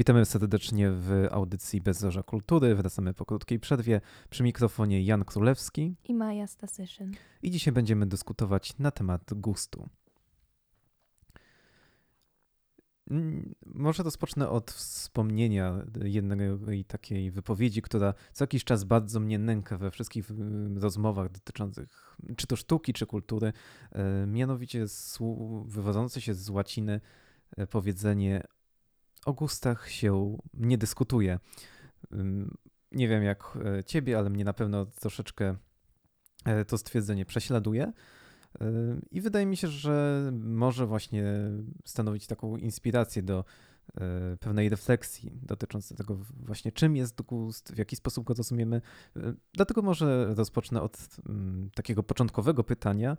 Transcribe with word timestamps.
Witamy 0.00 0.24
serdecznie 0.24 0.90
w 0.90 1.26
audycji 1.30 1.80
Bezzorza 1.80 2.22
Kultury. 2.22 2.74
Wracamy 2.74 3.14
po 3.14 3.24
krótkiej 3.24 3.60
przerwie. 3.60 4.00
Przy 4.30 4.42
mikrofonie 4.42 5.02
Jan 5.02 5.24
Królewski 5.24 5.96
i 6.04 6.14
Maja 6.14 6.46
Stasyszyn. 6.46 7.12
I 7.42 7.50
dzisiaj 7.50 7.74
będziemy 7.74 8.06
dyskutować 8.06 8.78
na 8.78 8.90
temat 8.90 9.34
gustu. 9.34 9.88
Może 13.66 14.02
rozpocznę 14.02 14.48
od 14.48 14.70
wspomnienia 14.70 15.84
jednej 16.02 16.84
takiej 16.84 17.30
wypowiedzi, 17.30 17.82
która 17.82 18.14
co 18.32 18.44
jakiś 18.44 18.64
czas 18.64 18.84
bardzo 18.84 19.20
mnie 19.20 19.38
nęka 19.38 19.78
we 19.78 19.90
wszystkich 19.90 20.30
rozmowach 20.76 21.30
dotyczących 21.30 22.16
czy 22.36 22.46
to 22.46 22.56
sztuki, 22.56 22.92
czy 22.92 23.06
kultury. 23.06 23.52
E, 23.92 24.26
mianowicie 24.26 24.86
wywodzące 25.64 26.20
się 26.20 26.34
z 26.34 26.50
łaciny 26.50 27.00
e, 27.56 27.66
powiedzenie 27.66 28.42
o 29.26 29.32
gustach 29.32 29.90
się 29.90 30.38
nie 30.54 30.78
dyskutuje. 30.78 31.38
Nie 32.92 33.08
wiem 33.08 33.22
jak 33.22 33.58
e, 33.64 33.84
ciebie, 33.84 34.18
ale 34.18 34.30
mnie 34.30 34.44
na 34.44 34.52
pewno 34.52 34.86
troszeczkę 34.86 35.56
e, 36.44 36.64
to 36.64 36.78
stwierdzenie 36.78 37.24
prześladuje. 37.24 37.92
E, 38.60 38.72
I 39.10 39.20
wydaje 39.20 39.46
mi 39.46 39.56
się, 39.56 39.68
że 39.68 40.30
może 40.40 40.86
właśnie 40.86 41.24
stanowić 41.84 42.26
taką 42.26 42.56
inspirację 42.56 43.22
do 43.22 43.44
pewnej 44.40 44.68
refleksji 44.68 45.40
dotyczącej 45.42 45.96
tego 45.96 46.18
właśnie 46.46 46.72
czym 46.72 46.96
jest 46.96 47.22
gust, 47.22 47.72
w 47.72 47.78
jaki 47.78 47.96
sposób 47.96 48.24
go 48.24 48.34
rozumiemy. 48.34 48.82
Dlatego 49.52 49.82
może 49.82 50.34
rozpocznę 50.34 50.82
od 50.82 50.98
takiego 51.74 52.02
początkowego 52.02 52.64
pytania. 52.64 53.16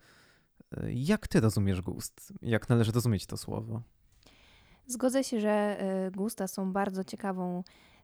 Jak 0.93 1.27
ty 1.27 1.39
rozumiesz 1.39 1.81
gust? 1.81 2.33
Jak 2.41 2.69
należy 2.69 2.91
rozumieć 2.91 3.25
to 3.25 3.37
słowo? 3.37 3.81
Zgodzę 4.91 5.23
się, 5.23 5.39
że 5.39 5.77
y, 6.07 6.11
gusta 6.11 6.47
są 6.47 6.73
bardzo 6.73 7.03
ciekawą 7.03 7.63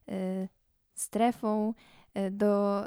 y, 0.09 0.49
strefą 0.95 1.73
y, 2.17 2.31
do 2.31 2.83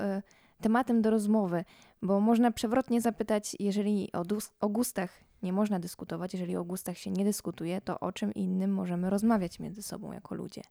tematem 0.60 1.02
do 1.02 1.10
rozmowy, 1.10 1.64
bo 2.02 2.20
można 2.20 2.50
przewrotnie 2.50 3.00
zapytać, 3.00 3.56
jeżeli 3.58 4.12
o, 4.12 4.24
o 4.60 4.68
gustach 4.68 5.10
nie 5.42 5.52
można 5.52 5.78
dyskutować, 5.78 6.32
jeżeli 6.32 6.56
o 6.56 6.64
gustach 6.64 6.98
się 6.98 7.10
nie 7.10 7.24
dyskutuje, 7.24 7.80
to 7.80 8.00
o 8.00 8.12
czym 8.12 8.34
innym 8.34 8.72
możemy 8.72 9.10
rozmawiać 9.10 9.58
między 9.58 9.82
sobą 9.82 10.12
jako 10.12 10.34
ludzie. 10.34 10.62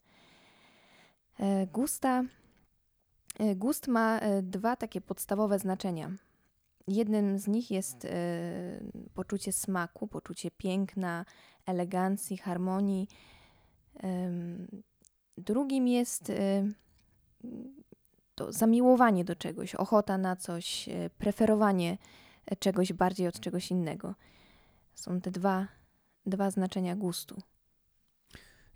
Gusta, 1.74 2.24
gust 3.56 3.88
ma 3.88 4.20
dwa 4.42 4.76
takie 4.76 5.02
podstawowe 5.02 5.60
znaczenia. 5.60 6.12
Jednym 6.90 7.40
z 7.40 7.48
nich 7.48 7.72
jest 7.72 8.08
poczucie 9.14 9.52
smaku, 9.52 10.08
poczucie 10.08 10.52
piękna, 10.52 11.26
elegancji, 11.66 12.38
harmonii. 12.38 13.08
Drugim 15.40 15.88
jest 15.88 16.30
y, 16.30 16.74
to 18.36 18.52
zamiłowanie 18.52 19.26
do 19.26 19.36
czegoś, 19.36 19.76
ochota 19.76 20.18
na 20.18 20.36
coś, 20.36 20.90
y, 20.90 21.10
preferowanie 21.18 21.98
czegoś 22.60 22.94
bardziej 22.94 23.28
od 23.28 23.40
czegoś 23.40 23.72
innego. 23.72 24.16
Są 24.94 25.22
te 25.22 25.32
dwa, 25.32 25.68
dwa 26.26 26.52
znaczenia 26.52 26.96
gustu. 26.96 27.42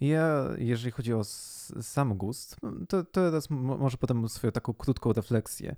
Ja, 0.03 0.49
jeżeli 0.57 0.91
chodzi 0.91 1.13
o 1.13 1.23
sam 1.81 2.17
gust, 2.17 2.55
to, 2.89 3.03
to 3.03 3.11
teraz 3.11 3.49
może 3.49 3.97
potem 3.97 4.29
swoją 4.29 4.51
taką 4.51 4.73
krótką 4.73 5.13
refleksję 5.13 5.75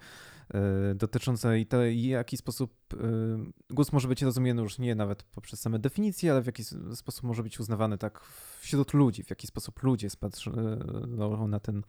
yy, 0.53 0.59
dotyczącą 0.95 1.49
tego, 1.69 1.83
w 1.83 1.95
jaki 1.95 2.37
sposób 2.37 2.73
yy, 2.93 3.51
gust 3.69 3.93
może 3.93 4.07
być 4.07 4.21
rozumiany 4.21 4.61
już 4.61 4.79
nie 4.79 4.95
nawet 4.95 5.23
poprzez 5.23 5.61
same 5.61 5.79
definicje, 5.79 6.31
ale 6.31 6.41
w 6.41 6.45
jaki 6.45 6.63
sposób 6.95 7.23
może 7.23 7.43
być 7.43 7.59
uznawany 7.59 7.97
tak 7.97 8.21
wśród 8.59 8.93
ludzi, 8.93 9.23
w 9.23 9.29
jaki 9.29 9.47
sposób 9.47 9.83
ludzie 9.83 10.09
spatrzą 10.09 10.51
yy, 10.51 11.47
na, 11.47 11.59
ten, 11.59 11.83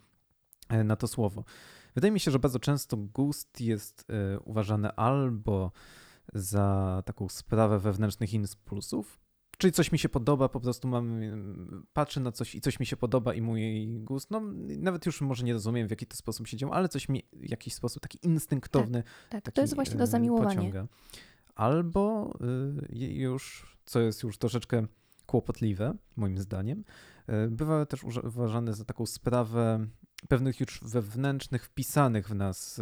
na 0.84 0.96
to 0.96 1.08
słowo. 1.08 1.44
Wydaje 1.94 2.12
mi 2.12 2.20
się, 2.20 2.30
że 2.30 2.38
bardzo 2.38 2.58
często 2.58 2.96
gust 2.96 3.60
jest 3.60 4.06
uważany 4.44 4.92
albo 4.92 5.72
za 6.34 7.02
taką 7.06 7.28
sprawę 7.28 7.78
wewnętrznych 7.78 8.34
impulsów, 8.34 9.25
Czyli 9.58 9.72
coś 9.72 9.92
mi 9.92 9.98
się 9.98 10.08
podoba, 10.08 10.48
po 10.48 10.60
prostu 10.60 10.88
mam, 10.88 11.20
patrzę 11.92 12.20
na 12.20 12.32
coś 12.32 12.54
i 12.54 12.60
coś 12.60 12.80
mi 12.80 12.86
się 12.86 12.96
podoba 12.96 13.34
i 13.34 13.42
mój 13.42 13.86
gust, 14.00 14.30
no 14.30 14.40
nawet 14.78 15.06
już 15.06 15.20
może 15.20 15.44
nie 15.44 15.52
rozumiem 15.52 15.88
w 15.88 15.90
jaki 15.90 16.06
to 16.06 16.16
sposób 16.16 16.46
się 16.46 16.56
dzieje, 16.56 16.72
ale 16.72 16.88
coś 16.88 17.08
mi 17.08 17.22
w 17.32 17.50
jakiś 17.50 17.74
sposób 17.74 18.02
taki 18.02 18.18
instynktowny. 18.22 19.02
Tak, 19.02 19.12
tak. 19.30 19.42
Taki, 19.42 19.54
to 19.54 19.60
jest 19.60 19.74
właśnie 19.74 19.96
to 19.96 20.06
zamiłowanie. 20.06 20.56
Pociąga. 20.56 20.86
Albo 21.54 22.34
y, 22.90 22.96
już, 22.98 23.76
co 23.86 24.00
jest 24.00 24.22
już 24.22 24.38
troszeczkę 24.38 24.86
kłopotliwe, 25.26 25.94
moim 26.16 26.38
zdaniem, 26.38 26.84
y, 27.28 27.50
bywa 27.50 27.86
też 27.86 28.04
uważane 28.04 28.74
za 28.74 28.84
taką 28.84 29.06
sprawę 29.06 29.86
pewnych 30.28 30.60
już 30.60 30.80
wewnętrznych, 30.82 31.64
wpisanych 31.64 32.28
w 32.28 32.34
nas 32.34 32.80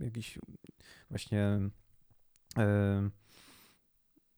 jakichś 0.00 0.38
właśnie 1.10 1.60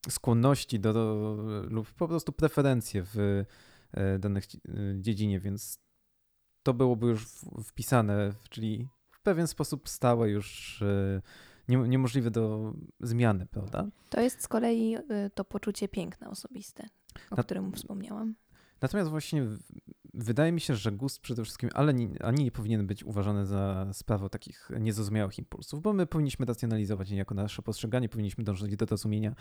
skłonności 0.08 0.80
do, 0.80 0.92
do, 0.92 1.36
lub 1.68 1.92
po 1.92 2.08
prostu 2.08 2.32
preferencje 2.32 3.02
w 3.02 3.44
e, 3.92 4.18
danej 4.18 4.42
e, 4.42 4.72
dziedzinie, 5.00 5.40
więc 5.40 5.78
to 6.62 6.74
byłoby 6.74 7.06
już 7.06 7.26
wpisane, 7.64 8.32
czyli 8.50 8.88
w 9.10 9.22
pewien 9.22 9.46
sposób 9.46 9.88
stałe 9.88 10.30
już 10.30 10.82
e, 10.82 11.22
niemożliwe 11.68 12.30
do 12.30 12.74
zmiany, 13.00 13.46
prawda? 13.46 13.86
To 14.10 14.20
jest 14.20 14.42
z 14.42 14.48
kolei 14.48 14.96
to 15.34 15.44
poczucie 15.44 15.88
piękna 15.88 16.30
osobiste, 16.30 16.86
o 17.30 17.36
Na, 17.36 17.42
którym 17.42 17.72
wspomniałam. 17.72 18.34
Natomiast 18.80 19.10
właśnie 19.10 19.46
wydaje 20.14 20.52
mi 20.52 20.60
się, 20.60 20.74
że 20.74 20.92
gust 20.92 21.20
przede 21.20 21.44
wszystkim 21.44 21.70
ale 21.74 21.94
nie, 21.94 22.24
ani 22.24 22.44
nie 22.44 22.50
powinien 22.50 22.86
być 22.86 23.04
uważany 23.04 23.46
za 23.46 23.86
sprawę 23.92 24.30
takich 24.30 24.70
niezrozumiałych 24.80 25.38
impulsów, 25.38 25.82
bo 25.82 25.92
my 25.92 26.06
powinniśmy 26.06 26.46
racjonalizować 26.46 27.10
niejako 27.10 27.34
nasze 27.34 27.62
postrzeganie, 27.62 28.08
powinniśmy 28.08 28.44
dążyć 28.44 28.76
do 28.76 28.86
zrozumienia 28.86 29.34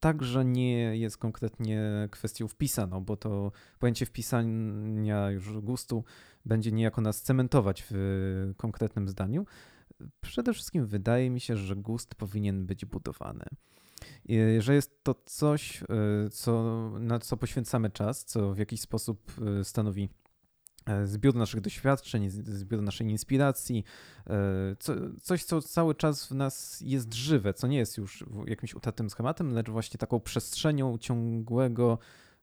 także 0.00 0.44
nie 0.44 0.96
jest 0.96 1.18
konkretnie 1.18 2.08
kwestią 2.10 2.48
wpisaną, 2.48 3.04
bo 3.04 3.16
to 3.16 3.52
pojęcie 3.78 4.06
wpisania 4.06 5.30
już 5.30 5.60
gustu 5.60 6.04
będzie 6.44 6.72
niejako 6.72 7.00
nas 7.00 7.22
cementować 7.22 7.84
w 7.90 8.52
konkretnym 8.56 9.08
zdaniu. 9.08 9.46
Przede 10.20 10.52
wszystkim 10.54 10.86
wydaje 10.86 11.30
mi 11.30 11.40
się, 11.40 11.56
że 11.56 11.76
gust 11.76 12.14
powinien 12.14 12.66
być 12.66 12.84
budowany. 12.84 13.44
Że 14.58 14.74
jest 14.74 15.04
to 15.04 15.14
coś, 15.24 15.82
e, 15.82 15.86
co, 16.30 16.92
na 17.00 17.18
co 17.18 17.36
poświęcamy 17.36 17.90
czas, 17.90 18.24
co 18.24 18.54
w 18.54 18.58
jakiś 18.58 18.80
sposób 18.80 19.32
e, 19.60 19.64
stanowi 19.64 20.08
zbiór 21.04 21.34
naszych 21.34 21.60
doświadczeń, 21.60 22.30
zbiór 22.30 22.82
naszej 22.82 23.10
inspiracji, 23.10 23.84
e, 24.26 24.32
co, 24.78 24.92
coś, 25.22 25.44
co 25.44 25.62
cały 25.62 25.94
czas 25.94 26.26
w 26.26 26.34
nas 26.34 26.80
jest 26.80 27.14
żywe, 27.14 27.54
co 27.54 27.66
nie 27.66 27.78
jest 27.78 27.98
już 27.98 28.24
jakimś 28.46 28.74
utartym 28.74 29.10
schematem, 29.10 29.52
lecz 29.52 29.70
właśnie 29.70 29.98
taką 29.98 30.20
przestrzenią 30.20 30.98
ciągłego 30.98 31.98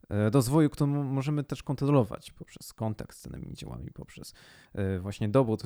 e, 0.09 0.30
rozwoju, 0.30 0.70
którą 0.70 1.03
możemy 1.03 1.44
też 1.44 1.64
kontrolować 1.64 2.31
poprzez 2.31 2.74
kontakt 2.74 3.18
z 3.18 3.28
danymi 3.28 3.53
dziełami, 3.53 3.92
poprzez 3.92 4.34
właśnie 5.00 5.30
dobór, 5.30 5.59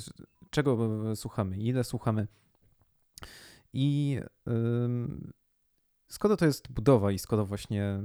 czego 0.49 0.89
słuchamy, 1.15 1.57
ile 1.57 1.83
słuchamy. 1.83 2.27
I 3.73 4.19
skoro 6.07 6.37
to 6.37 6.45
jest 6.45 6.71
budowa 6.71 7.11
i 7.11 7.19
skoro 7.19 7.45
właśnie 7.45 7.99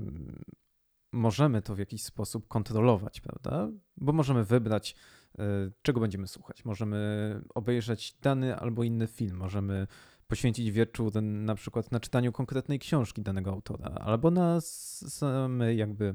możemy 1.13 1.63
to 1.63 1.75
w 1.75 1.79
jakiś 1.79 2.03
sposób 2.03 2.49
kontrolować, 2.49 3.21
prawda? 3.21 3.69
Bo 3.97 4.13
możemy 4.13 4.45
wybrać, 4.45 4.97
e, 5.39 5.45
czego 5.83 6.01
będziemy 6.01 6.27
słuchać. 6.27 6.65
Możemy 6.65 7.41
obejrzeć 7.55 8.17
dany 8.23 8.57
albo 8.57 8.85
inny 8.85 9.07
film, 9.07 9.37
możemy 9.37 9.87
poświęcić 10.29 10.71
wieczór 10.71 11.23
na 11.23 11.55
przykład 11.55 11.93
na 11.93 12.01
czytaniu 12.01 12.33
konkretnej 12.33 12.79
książki 12.79 13.23
danego 13.23 13.53
autora, 13.53 13.89
albo 13.89 14.31
na 14.31 14.61
samej 14.61 15.79
jakby 15.79 16.15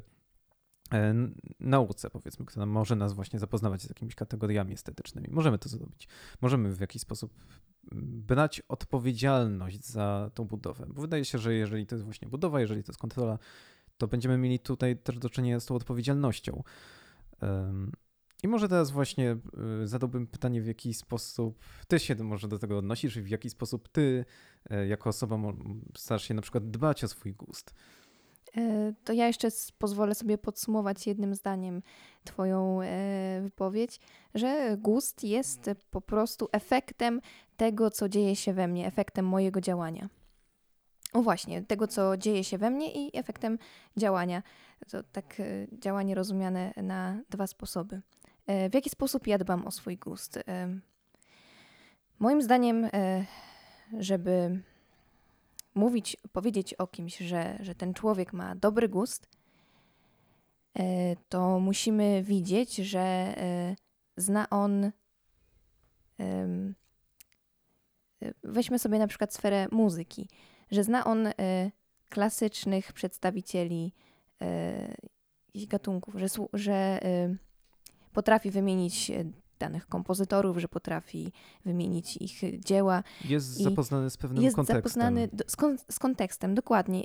e, 0.93 1.13
nauce, 1.59 2.09
powiedzmy, 2.09 2.45
która 2.45 2.65
może 2.65 2.95
nas 2.95 3.13
właśnie 3.13 3.39
zapoznawać 3.39 3.81
z 3.81 3.89
jakimiś 3.89 4.15
kategoriami 4.15 4.73
estetycznymi. 4.73 5.27
Możemy 5.31 5.57
to 5.57 5.69
zrobić. 5.69 6.07
Możemy 6.41 6.75
w 6.75 6.81
jakiś 6.81 7.01
sposób 7.01 7.33
brać 7.91 8.61
odpowiedzialność 8.67 9.85
za 9.85 10.31
tą 10.33 10.45
budowę, 10.45 10.85
bo 10.89 11.01
wydaje 11.01 11.25
się, 11.25 11.37
że 11.37 11.53
jeżeli 11.53 11.85
to 11.85 11.95
jest 11.95 12.05
właśnie 12.05 12.27
budowa, 12.27 12.61
jeżeli 12.61 12.83
to 12.83 12.91
jest 12.91 12.99
kontrola, 12.99 13.39
to 14.01 14.07
będziemy 14.07 14.37
mieli 14.37 14.59
tutaj 14.59 14.97
też 14.97 15.19
do 15.19 15.29
czynienia 15.29 15.59
z 15.59 15.65
tą 15.65 15.75
odpowiedzialnością. 15.75 16.63
I 18.43 18.47
może 18.47 18.69
teraz 18.69 18.91
właśnie 18.91 19.37
y, 19.83 19.87
zadałbym 19.87 20.27
pytanie, 20.27 20.61
w 20.61 20.67
jaki 20.67 20.93
sposób 20.93 21.59
ty 21.87 21.99
się 21.99 22.15
może 22.15 22.47
do 22.47 22.59
tego 22.59 22.77
odnosisz 22.77 23.17
i 23.17 23.21
w 23.21 23.29
jaki 23.29 23.49
sposób 23.49 23.89
ty 23.89 24.25
e, 24.69 24.87
jako 24.87 25.09
osoba 25.09 25.37
starasz 25.97 26.23
się 26.23 26.33
na 26.33 26.41
przykład 26.41 26.71
dbać 26.71 27.03
o 27.03 27.07
swój 27.07 27.33
gust. 27.33 27.73
E, 28.57 28.93
to 29.03 29.13
ja 29.13 29.27
jeszcze 29.27 29.47
pozwolę 29.77 30.15
sobie 30.15 30.37
podsumować 30.37 31.07
jednym 31.07 31.35
zdaniem 31.35 31.81
Twoją 32.23 32.81
e, 32.81 33.41
wypowiedź, 33.43 33.99
że 34.35 34.77
gust 34.79 35.23
jest 35.23 35.69
po 35.91 36.01
prostu 36.01 36.47
efektem 36.51 37.21
tego, 37.57 37.91
co 37.91 38.09
dzieje 38.09 38.35
się 38.35 38.53
we 38.53 38.67
mnie, 38.67 38.87
efektem 38.87 39.25
mojego 39.25 39.61
działania. 39.61 40.09
O 41.13 41.21
właśnie, 41.21 41.61
tego, 41.61 41.87
co 41.87 42.17
dzieje 42.17 42.43
się 42.43 42.57
we 42.57 42.69
mnie 42.69 42.91
i 42.91 43.17
efektem 43.17 43.57
działania. 43.97 44.43
To 44.91 45.03
tak 45.03 45.39
e, 45.39 45.43
działanie 45.79 46.15
rozumiane 46.15 46.73
na 46.77 47.21
dwa 47.29 47.47
sposoby. 47.47 48.01
E, 48.47 48.69
w 48.69 48.73
jaki 48.73 48.89
sposób 48.89 49.27
ja 49.27 49.37
dbam 49.37 49.67
o 49.67 49.71
swój 49.71 49.97
gust? 49.97 50.39
Moim 52.19 52.41
zdaniem, 52.41 52.89
żeby 53.99 54.61
mówić, 55.75 56.17
powiedzieć 56.31 56.73
o 56.73 56.87
kimś, 56.87 57.17
że, 57.17 57.57
że 57.59 57.75
ten 57.75 57.93
człowiek 57.93 58.33
ma 58.33 58.55
dobry 58.55 58.89
gust, 58.89 59.27
to 61.29 61.59
musimy 61.59 62.23
widzieć, 62.23 62.75
że 62.75 63.35
zna 64.17 64.49
on. 64.49 64.91
Weźmy 68.43 68.79
sobie 68.79 68.99
na 68.99 69.07
przykład 69.07 69.33
sferę 69.33 69.67
muzyki, 69.71 70.29
że 70.71 70.83
zna 70.83 71.05
on 71.05 71.27
klasycznych 72.09 72.93
przedstawicieli 72.93 73.93
jakichś 75.47 75.67
gatunków, 75.67 76.15
że, 76.15 76.27
że 76.53 76.99
potrafi 78.13 78.51
wymienić 78.51 79.11
danych 79.59 79.87
kompozytorów, 79.87 80.57
że 80.57 80.67
potrafi 80.67 81.31
wymienić 81.65 82.17
ich 82.17 82.59
dzieła. 82.59 83.03
Jest 83.25 83.47
zapoznany 83.47 84.09
z 84.09 84.17
pewnym 84.17 84.43
jest 84.43 84.55
kontekstem. 84.55 84.83
Jest 84.83 84.93
zapoznany 84.93 85.27
do, 85.33 85.43
z, 85.47 85.55
kon, 85.55 85.77
z, 85.91 85.99
kontekstem, 85.99 86.55
dokładnie. 86.55 87.03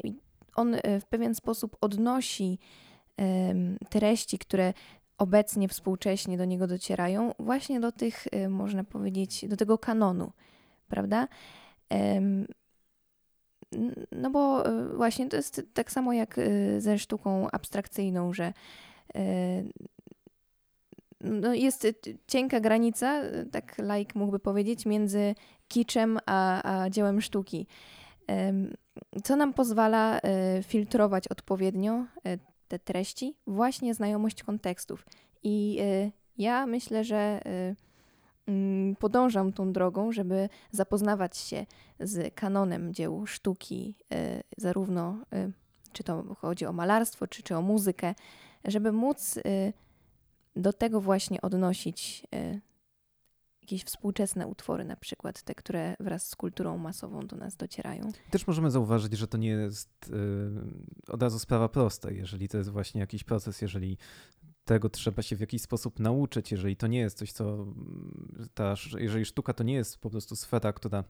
On 0.54 0.74
e, 0.74 1.00
w 1.00 1.06
pewien 1.06 1.34
sposób 1.34 1.76
odnosi 1.80 2.58
treści, 3.90 4.38
które 4.38 4.74
obecnie, 5.19 5.69
współcześnie 5.69 6.38
do 6.38 6.44
niego 6.44 6.66
docierają, 6.66 7.34
właśnie 7.38 7.80
do 7.80 7.92
tych, 7.92 8.26
można 8.48 8.84
powiedzieć, 8.84 9.48
do 9.48 9.56
tego 9.56 9.78
kanonu, 9.78 10.32
prawda? 10.88 11.28
No 14.12 14.31
bo 14.31 14.64
właśnie 14.96 15.28
to 15.28 15.37
jest 15.37 15.62
tak 15.75 15.93
samo 15.93 16.12
jak 16.12 16.40
ze 16.78 16.99
sztuką 16.99 17.50
abstrakcyjną, 17.50 18.32
że 18.32 18.52
no 21.20 21.55
jest 21.55 21.87
cienka 22.26 22.61
granica, 22.61 23.23
tak 23.50 23.78
laik 23.78 24.14
mógłby 24.14 24.38
powiedzieć, 24.38 24.87
między 24.87 25.34
kiczem 25.69 26.19
a, 26.26 26.62
a 26.82 26.90
dziełem 26.90 27.20
sztuki. 27.20 27.67
Co 29.25 29.37
nam 29.37 29.55
pozwala 29.55 30.20
e, 30.20 30.62
filtrować 30.62 31.29
odpowiednio 31.29 31.93
e, 31.94 32.38
te 32.69 32.79
treści? 32.79 33.37
Właśnie 33.46 33.94
znajomość 33.94 34.43
kontekstów. 34.43 35.06
I 35.43 35.79
e, 35.81 36.11
ja 36.38 36.67
myślę, 36.67 37.05
że 37.05 37.40
podążam 38.98 39.52
tą 39.52 39.72
drogą, 39.72 40.12
żeby 40.12 40.48
zapoznawać 40.70 41.37
się 41.37 41.66
z 42.00 42.34
kanonem 42.34 42.94
dzieł 42.94 43.26
sztuki, 43.26 43.94
zarówno 44.56 45.19
czy 45.93 46.04
to 46.04 46.34
chodzi 46.34 46.66
o 46.66 46.72
malarstwo, 46.72 47.26
czy, 47.26 47.43
czy 47.43 47.56
o 47.56 47.62
muzykę, 47.62 48.14
żeby 48.64 48.93
móc 48.93 49.38
do 50.56 50.72
tego 50.72 51.00
właśnie 51.00 51.40
odnosić 51.43 52.26
y, 52.34 52.60
jakieś 53.62 53.84
współczesne 53.84 54.46
utwory, 54.46 54.84
na 54.84 54.96
przykład 54.96 55.43
te, 55.43 55.54
które 55.54 55.96
wraz 56.00 56.28
z 56.28 56.37
kulturą 56.37 56.78
masową 56.78 57.26
do 57.26 57.37
nas 57.37 57.56
docierają. 57.56 58.12
Też 58.31 58.46
możemy 58.46 58.70
zauważyć, 58.70 59.12
że 59.12 59.28
to 59.28 59.38
nie 59.38 59.48
jest 59.48 60.10
y, 61.08 61.12
od 61.12 61.22
razu 61.22 61.38
sprawa 61.38 61.69
prosta, 61.69 62.10
jeżeli 62.10 62.48
to 62.48 62.58
jest 62.58 62.70
właśnie 62.70 63.00
jakiś 63.00 63.25
proces, 63.25 63.62
jeżeli 63.62 63.98
tego 64.66 64.88
trzeba 64.88 65.22
się 65.22 65.36
w 65.36 65.40
jakiś 65.40 65.62
sposób 65.62 66.00
nauczyć, 66.00 66.52
jeżeli 66.52 66.76
to 66.76 66.86
nie 66.86 66.98
jest 66.98 67.18
coś, 67.18 67.32
co 67.32 67.54
mm, 67.54 68.48
ta, 68.54 68.74
jeżeli 68.98 69.24
sztuka 69.24 69.52
to 69.52 69.64
nie 69.64 69.74
jest 69.74 69.98
po 69.98 70.10
prostu 70.10 70.36
sfera, 70.36 70.72
która 70.72 71.04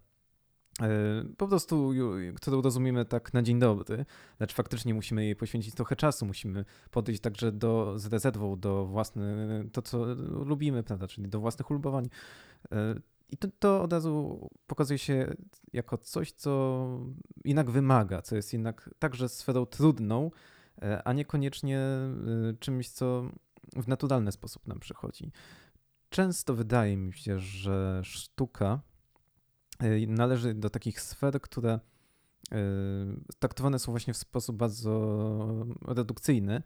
E, 0.82 0.88
po 1.36 1.48
prostu, 1.48 1.92
którą 2.36 2.62
rozumiemy 2.62 3.04
tak 3.04 3.34
na 3.34 3.42
dzień 3.42 3.58
dobry, 3.58 4.06
lecz 4.40 4.54
faktycznie 4.54 4.94
musimy 4.94 5.24
jej 5.24 5.36
poświęcić 5.36 5.74
trochę 5.74 5.96
czasu, 5.96 6.26
musimy 6.26 6.64
podejść 6.90 7.20
także 7.20 7.52
do, 7.52 7.98
z 7.98 8.06
rezerwą 8.06 8.60
do 8.60 8.86
własnych, 8.86 9.26
to 9.72 9.82
co 9.82 10.04
lubimy, 10.44 10.82
prawda, 10.82 11.08
czyli 11.08 11.28
do 11.28 11.40
własnych 11.40 11.70
ulubowań. 11.70 12.08
E, 12.72 12.94
I 13.30 13.36
to, 13.36 13.48
to 13.58 13.82
od 13.82 13.92
razu 13.92 14.48
pokazuje 14.66 14.98
się 14.98 15.34
jako 15.72 15.98
coś, 15.98 16.32
co 16.32 16.86
jednak 17.44 17.70
wymaga, 17.70 18.22
co 18.22 18.36
jest 18.36 18.52
jednak 18.52 18.90
także 18.98 19.28
sferą 19.28 19.66
trudną, 19.66 20.30
e, 20.82 21.02
a 21.08 21.12
niekoniecznie 21.12 21.80
czymś, 22.60 22.90
co 22.90 23.30
w 23.72 23.88
naturalny 23.88 24.32
sposób 24.32 24.66
nam 24.66 24.80
przychodzi. 24.80 25.32
Często 26.08 26.54
wydaje 26.54 26.96
mi 26.96 27.12
się, 27.12 27.38
że 27.38 28.00
sztuka 28.04 28.80
Y, 29.82 30.06
należy 30.08 30.54
do 30.54 30.70
takich 30.70 31.00
sfer, 31.00 31.40
które 31.40 31.74
y, 31.74 32.56
traktowane 33.38 33.78
są 33.78 33.92
właśnie 33.92 34.14
w 34.14 34.16
sposób 34.16 34.56
bardzo 34.56 35.66
redukcyjny, 35.86 36.62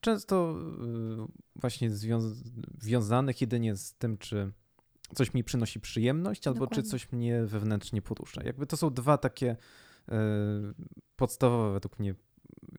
często 0.00 0.56
y, 0.56 1.56
właśnie 1.56 1.90
związanych 2.78 3.40
jedynie 3.40 3.76
z 3.76 3.94
tym, 3.94 4.18
czy 4.18 4.52
coś 5.14 5.34
mi 5.34 5.44
przynosi 5.44 5.80
przyjemność, 5.80 6.46
albo 6.46 6.60
Dokładnie. 6.60 6.82
czy 6.82 6.88
coś 6.90 7.12
mnie 7.12 7.44
wewnętrznie 7.44 8.02
porusza. 8.02 8.42
Jakby 8.44 8.66
to 8.66 8.76
są 8.76 8.90
dwa 8.90 9.18
takie 9.18 9.56
podstawowe 11.16 11.72
według 11.72 11.98
mnie 11.98 12.14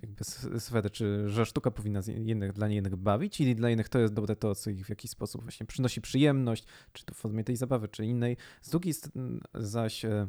jakby 0.01 0.23
sfery, 0.59 0.89
czy 0.89 1.29
że 1.29 1.45
sztuka 1.45 1.71
powinna 1.71 2.01
jednych, 2.07 2.53
dla 2.53 2.69
innych 2.69 2.95
bawić 2.95 3.41
i 3.41 3.55
dla 3.55 3.69
innych 3.69 3.89
to 3.89 3.99
jest 3.99 4.13
dobre 4.13 4.35
to, 4.35 4.55
co 4.55 4.69
ich 4.69 4.85
w 4.85 4.89
jakiś 4.89 5.11
sposób 5.11 5.41
właśnie 5.41 5.65
przynosi 5.65 6.01
przyjemność, 6.01 6.65
czy 6.93 7.05
to 7.05 7.13
w 7.13 7.17
formie 7.17 7.43
tej 7.43 7.55
zabawy, 7.55 7.87
czy 7.87 8.05
innej. 8.05 8.37
Z 8.61 8.69
drugiej 8.69 8.93
strony 8.93 9.39
zaś, 9.53 10.05
e, 10.05 10.27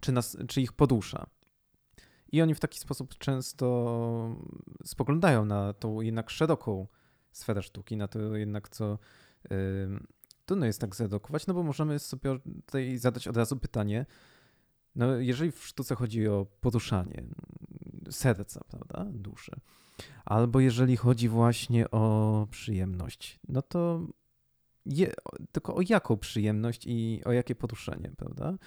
czy, 0.00 0.12
nas, 0.12 0.36
czy 0.48 0.60
ich 0.60 0.72
podusza. 0.72 1.26
I 2.32 2.42
oni 2.42 2.54
w 2.54 2.60
taki 2.60 2.78
sposób 2.78 3.18
często 3.18 4.36
spoglądają 4.84 5.44
na 5.44 5.72
tą 5.72 6.00
jednak 6.00 6.30
szeroką 6.30 6.86
sferę 7.32 7.62
sztuki, 7.62 7.96
na 7.96 8.08
to 8.08 8.36
jednak, 8.36 8.68
co 8.68 8.98
yy, 9.50 9.58
trudno 10.46 10.66
jest 10.66 10.80
tak 10.80 10.96
zredukować, 10.96 11.46
no 11.46 11.54
bo 11.54 11.62
możemy 11.62 11.98
sobie 11.98 12.38
tutaj 12.66 12.98
zadać 12.98 13.28
od 13.28 13.36
razu 13.36 13.56
pytanie, 13.56 14.06
no 14.94 15.16
jeżeli 15.16 15.52
w 15.52 15.66
sztuce 15.66 15.94
chodzi 15.94 16.28
o 16.28 16.46
poruszanie, 16.60 17.22
serca, 18.10 18.60
prawda, 18.68 19.06
duszy. 19.12 19.52
Albo 20.24 20.60
jeżeli 20.60 20.96
chodzi 20.96 21.28
właśnie 21.28 21.90
o 21.90 22.46
przyjemność, 22.50 23.40
no 23.48 23.62
to 23.62 24.06
je, 24.86 25.12
tylko 25.52 25.74
o 25.74 25.80
jaką 25.88 26.16
przyjemność 26.16 26.86
i 26.86 27.20
o 27.24 27.32
jakie 27.32 27.54
poruszenie, 27.54 28.12
prawda? 28.16 28.58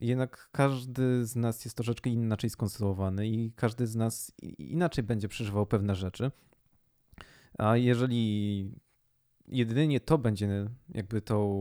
Jednak 0.00 0.48
każdy 0.52 1.26
z 1.26 1.36
nas 1.36 1.64
jest 1.64 1.76
troszeczkę 1.76 2.10
inaczej 2.10 2.50
skonstruowany 2.50 3.28
i 3.28 3.52
każdy 3.52 3.86
z 3.86 3.96
nas 3.96 4.32
inaczej 4.58 5.04
będzie 5.04 5.28
przeżywał 5.28 5.66
pewne 5.66 5.94
rzeczy. 5.94 6.30
A 7.58 7.76
jeżeli 7.76 8.70
jedynie 9.48 10.00
to 10.00 10.18
będzie 10.18 10.70
jakby 10.88 11.22
to 11.22 11.56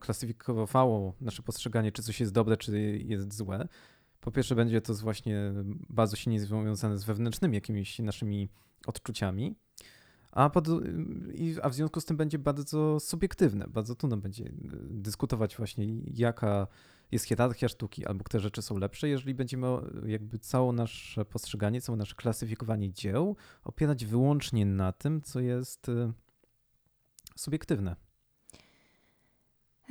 klasyfikowało 0.00 1.14
nasze 1.20 1.42
postrzeganie, 1.42 1.92
czy 1.92 2.02
coś 2.02 2.20
jest 2.20 2.32
dobre, 2.32 2.56
czy 2.56 2.98
jest 2.98 3.34
złe, 3.34 3.68
po 4.20 4.30
pierwsze, 4.30 4.54
będzie 4.54 4.80
to 4.80 4.94
właśnie 4.94 5.52
bardzo 5.88 6.16
silnie 6.16 6.40
związane 6.40 6.98
z 6.98 7.04
wewnętrznymi 7.04 7.54
jakimiś 7.54 7.98
naszymi 7.98 8.48
odczuciami, 8.86 9.56
a, 10.32 10.50
pod, 10.50 10.68
a 11.62 11.68
w 11.68 11.74
związku 11.74 12.00
z 12.00 12.04
tym 12.04 12.16
będzie 12.16 12.38
bardzo 12.38 13.00
subiektywne. 13.00 13.66
Bardzo 13.68 13.94
trudno 13.94 14.16
będzie 14.16 14.52
dyskutować 14.90 15.56
właśnie, 15.56 15.86
jaka 16.14 16.66
jest 17.10 17.24
hierarchia 17.24 17.68
sztuki, 17.68 18.06
albo 18.06 18.24
które 18.24 18.40
rzeczy 18.40 18.62
są 18.62 18.78
lepsze, 18.78 19.08
jeżeli 19.08 19.34
będziemy 19.34 19.66
jakby 20.06 20.38
całe 20.38 20.72
nasze 20.72 21.24
postrzeganie, 21.24 21.80
całe 21.80 21.98
nasze 21.98 22.14
klasyfikowanie 22.14 22.92
dzieł 22.92 23.36
opierać 23.64 24.04
wyłącznie 24.04 24.66
na 24.66 24.92
tym, 24.92 25.22
co 25.22 25.40
jest 25.40 25.88
y, 25.88 26.12
subiektywne. 27.36 27.96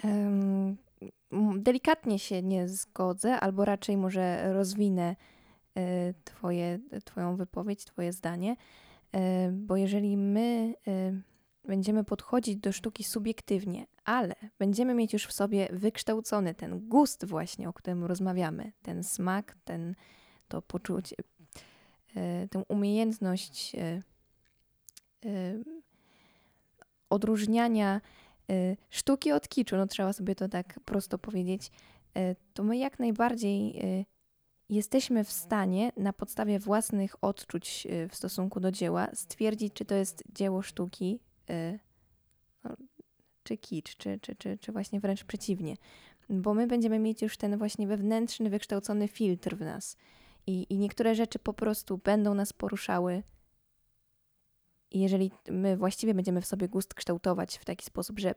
Um, 0.03 0.77
delikatnie 1.57 2.19
się 2.19 2.43
nie 2.43 2.67
zgodzę, 2.67 3.39
albo 3.39 3.65
raczej 3.65 3.97
może 3.97 4.53
rozwinę 4.53 5.15
e, 5.75 6.13
twoje, 6.23 6.79
Twoją 7.05 7.35
wypowiedź, 7.35 7.85
Twoje 7.85 8.13
zdanie, 8.13 8.55
e, 9.11 9.51
bo 9.51 9.77
jeżeli 9.77 10.17
my 10.17 10.73
e, 10.87 11.21
będziemy 11.65 12.03
podchodzić 12.03 12.57
do 12.57 12.71
sztuki 12.71 13.03
subiektywnie, 13.03 13.85
ale 14.05 14.35
będziemy 14.59 14.93
mieć 14.93 15.13
już 15.13 15.25
w 15.25 15.33
sobie 15.33 15.67
wykształcony 15.71 16.55
ten 16.55 16.87
gust 16.87 17.25
właśnie, 17.25 17.69
o 17.69 17.73
którym 17.73 18.03
rozmawiamy, 18.03 18.71
ten 18.81 19.03
smak, 19.03 19.57
ten, 19.65 19.95
to 20.47 20.61
poczucie, 20.61 21.15
tę 22.49 22.63
umiejętność 22.67 23.75
odróżniania 27.09 28.01
sztuki 28.89 29.31
od 29.31 29.47
kiczu, 29.47 29.77
no 29.77 29.87
trzeba 29.87 30.13
sobie 30.13 30.35
to 30.35 30.49
tak 30.49 30.79
prosto 30.85 31.17
powiedzieć, 31.17 31.71
y, 32.17 32.35
to 32.53 32.63
my 32.63 32.77
jak 32.77 32.99
najbardziej 32.99 33.85
y, 33.99 34.05
jesteśmy 34.69 35.23
w 35.23 35.31
stanie 35.31 35.91
na 35.97 36.13
podstawie 36.13 36.59
własnych 36.59 37.23
odczuć 37.23 37.87
w 38.09 38.15
stosunku 38.15 38.59
do 38.59 38.71
dzieła 38.71 39.07
stwierdzić, 39.13 39.73
czy 39.73 39.85
to 39.85 39.95
jest 39.95 40.23
dzieło 40.29 40.61
sztuki, 40.61 41.19
no, 42.63 42.75
czy 43.43 43.57
kicz, 43.57 43.97
czy, 43.97 44.19
czy, 44.19 44.35
czy, 44.35 44.57
czy 44.57 44.71
właśnie 44.71 44.99
wręcz 44.99 45.23
przeciwnie. 45.23 45.75
Bo 46.29 46.53
my 46.53 46.67
będziemy 46.67 46.99
mieć 46.99 47.21
już 47.21 47.37
ten 47.37 47.57
właśnie 47.57 47.87
wewnętrzny, 47.87 48.49
wykształcony 48.49 49.07
filtr 49.07 49.55
w 49.55 49.61
nas. 49.61 49.97
I, 50.47 50.65
i 50.69 50.77
niektóre 50.77 51.15
rzeczy 51.15 51.39
po 51.39 51.53
prostu 51.53 51.97
będą 51.97 52.33
nas 52.33 52.53
poruszały 52.53 53.23
I 54.91 54.99
jeżeli 54.99 55.31
my 55.49 55.77
właściwie 55.77 56.13
będziemy 56.13 56.41
w 56.41 56.45
sobie 56.45 56.67
gust 56.67 56.93
kształtować 56.93 57.57
w 57.57 57.65
taki 57.65 57.85
sposób, 57.85 58.19
że 58.19 58.33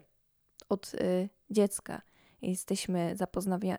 od 0.69 0.95
y, 0.95 1.29
dziecka 1.51 2.03
jesteśmy 2.43 3.17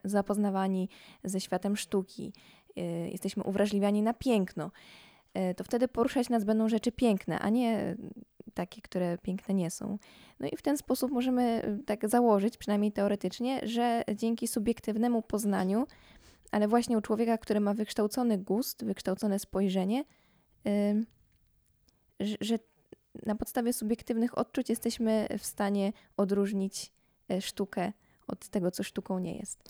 zapoznawani 0.03 0.89
ze 1.23 1.41
światem 1.41 1.77
sztuki, 1.77 2.33
y, 2.77 2.81
jesteśmy 3.11 3.43
uwrażliwiani 3.43 4.01
na 4.01 4.13
piękno, 4.13 4.71
y, 5.51 5.55
to 5.55 5.63
wtedy 5.63 5.87
poruszać 5.87 6.29
nas 6.29 6.43
będą 6.43 6.69
rzeczy 6.69 6.91
piękne, 6.91 7.39
a 7.39 7.49
nie 7.49 7.95
takie, 8.53 8.81
które 8.81 9.17
piękne 9.17 9.53
nie 9.53 9.71
są. 9.71 9.97
No 10.39 10.47
i 10.47 10.57
w 10.57 10.61
ten 10.61 10.77
sposób 10.77 11.11
możemy 11.11 11.65
y, 11.81 11.83
tak 11.83 12.09
założyć, 12.09 12.57
przynajmniej 12.57 12.91
teoretycznie, 12.91 13.67
że 13.67 14.03
dzięki 14.15 14.47
subiektywnemu 14.47 15.21
poznaniu, 15.21 15.87
ale 16.51 16.67
właśnie 16.67 16.97
u 16.97 17.01
człowieka, 17.01 17.37
który 17.37 17.59
ma 17.59 17.73
wykształcony 17.73 18.37
gust, 18.37 18.85
wykształcone 18.85 19.39
spojrzenie, 19.39 20.03
że 22.41 22.59
na 23.25 23.35
podstawie 23.35 23.73
subiektywnych 23.73 24.37
odczuć 24.37 24.69
jesteśmy 24.69 25.27
w 25.39 25.45
stanie 25.45 25.93
odróżnić 26.17 26.91
e, 27.31 27.41
sztukę 27.41 27.93
od 28.27 28.47
tego, 28.47 28.71
co 28.71 28.83
sztuką 28.83 29.19
nie 29.19 29.37
jest. 29.37 29.69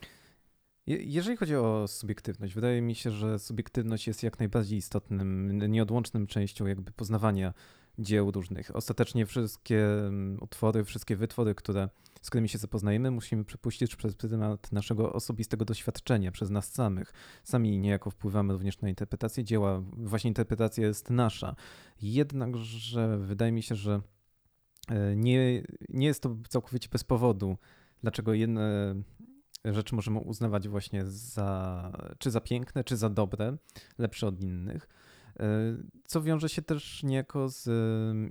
Jeżeli 0.88 1.38
chodzi 1.38 1.56
o 1.56 1.88
subiektywność, 1.88 2.54
wydaje 2.54 2.82
mi 2.82 2.96
się, 2.96 3.12
że 3.12 3.40
subiektywność 3.40 4.08
jest 4.08 4.24
jak 4.24 4.40
najbardziej 4.40 4.78
istotnym, 4.78 5.58
nieodłączną 5.72 6.28
częścią 6.28 6.66
jakby 6.66 6.92
poznawania 6.92 7.54
dzieł 8.00 8.32
różnych. 8.32 8.76
Ostatecznie 8.76 9.26
wszystkie 9.26 9.86
mm, 10.08 10.38
utwory, 10.42 10.84
wszystkie 10.84 11.16
wytwory, 11.16 11.56
które, 11.56 11.90
z 12.22 12.30
którymi 12.30 12.50
się 12.50 12.58
zapoznajemy, 12.58 13.12
musimy 13.12 13.46
przepuścić 13.46 13.96
przez 13.96 14.16
pryzmat 14.16 14.72
naszego 14.72 15.14
osobistego 15.14 15.66
doświadczenia, 15.66 16.32
przez 16.32 16.50
nas 16.50 16.74
samych. 16.74 17.14
Sami 17.44 17.80
niejako 17.80 18.12
wpływamy 18.12 18.54
również 18.54 18.82
na 18.82 18.90
interpretację 18.90 19.44
dzieła. 19.44 19.82
Właśnie 19.98 20.28
interpretacja 20.28 20.88
jest 20.88 21.10
nasza. 21.10 21.56
Jednakże 22.02 23.18
wydaje 23.18 23.52
mi 23.52 23.64
się, 23.64 23.76
że 23.76 24.02
e, 24.90 25.16
nie, 25.16 25.64
nie 25.90 26.08
jest 26.08 26.24
to 26.24 26.38
całkowicie 26.50 26.90
bez 26.92 27.04
powodu, 27.04 27.58
dlaczego 28.02 28.34
jedne 28.34 28.96
rzeczy 29.66 29.96
możemy 29.96 30.20
uznawać 30.20 30.68
właśnie 30.68 31.06
za, 31.06 31.92
czy 32.18 32.32
za 32.32 32.42
piękne, 32.42 32.84
czy 32.84 32.98
za 32.98 33.10
dobre, 33.10 33.58
lepsze 33.98 34.28
od 34.28 34.42
innych 34.42 34.88
E, 34.88 35.11
co 36.06 36.22
wiąże 36.22 36.50
się 36.50 36.62
też 36.62 37.04
niejako 37.04 37.50
z 37.50 37.70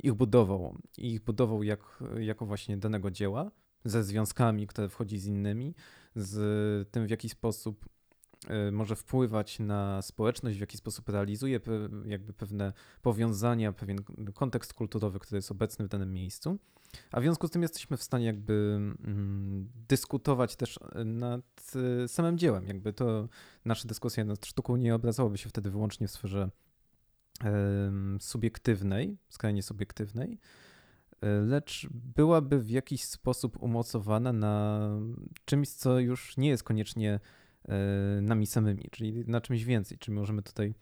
ich 0.03 0.15
budową, 0.15 0.79
ich 0.99 1.21
budową 1.21 1.63
jak, 1.63 2.03
jako 2.19 2.47
właśnie 2.47 2.77
danego 2.77 3.11
dzieła, 3.11 3.51
ze 3.85 4.05
związkami, 4.05 4.67
które 4.67 4.89
wchodzi 4.89 5.19
z 5.19 5.27
innymi, 5.27 5.75
z 6.15 6.89
tym 6.91 7.07
w 7.07 7.11
jaki 7.11 7.29
sposób 7.29 7.89
e, 8.49 8.71
może 8.71 8.97
wpływać 8.97 9.59
na 9.59 10.03
społeczność, 10.03 10.57
w 10.57 10.61
jaki 10.61 10.77
sposób 10.77 11.09
realizuje 11.09 11.61
jakby 12.05 12.33
pewne 12.33 12.73
powiązania, 13.03 13.73
pewien 13.73 13.99
kontekst 14.35 14.75
kulturowy, 14.75 15.19
który 15.19 15.39
jest 15.39 15.51
obecny 15.51 15.85
w 15.85 15.89
danym 15.89 16.13
miejscu. 16.13 16.59
A 17.13 17.21
w 17.21 17.23
związku 17.23 17.47
z 17.47 17.51
tym 17.51 17.63
jesteśmy 17.63 17.97
w 17.97 18.03
stanie 18.03 18.27
jakby 18.27 18.79
mm, 19.05 19.69
dyskutować 19.89 20.57
też 20.57 20.79
nad 21.05 21.73
samym 22.07 22.39
dziełem. 22.39 22.67
Jakby 22.67 22.93
to 22.93 23.29
nasza 23.65 23.89
dyskusja 23.89 24.25
nad 24.25 24.47
sztuką 24.47 24.77
nie 24.77 24.95
obracałaby 24.95 25.39
się 25.39 25.49
wtedy 25.49 25.71
wyłącznie 25.71 26.09
w 26.09 26.11
sferze 26.11 26.51
subiektywnej, 28.21 29.19
skrajnie 29.29 29.63
subiektywnej, 29.63 30.39
e, 31.21 31.41
lecz 31.41 31.87
byłaby 31.91 32.61
w 32.61 32.71
jakiś 32.71 33.05
sposób 33.05 33.63
umocowana 33.63 34.33
na 34.33 34.89
czymś, 35.45 35.69
co 35.69 35.99
już 35.99 36.37
nie 36.37 36.49
jest 36.49 36.63
koniecznie 36.63 37.21
e, 37.69 38.21
nami 38.23 38.47
samymi, 38.47 38.89
czyli 38.91 39.25
na 39.27 39.41
czymś 39.41 39.65
więcej. 39.65 39.99
Czyli 39.99 40.17
możemy 40.17 40.43
tutaj 40.43 40.75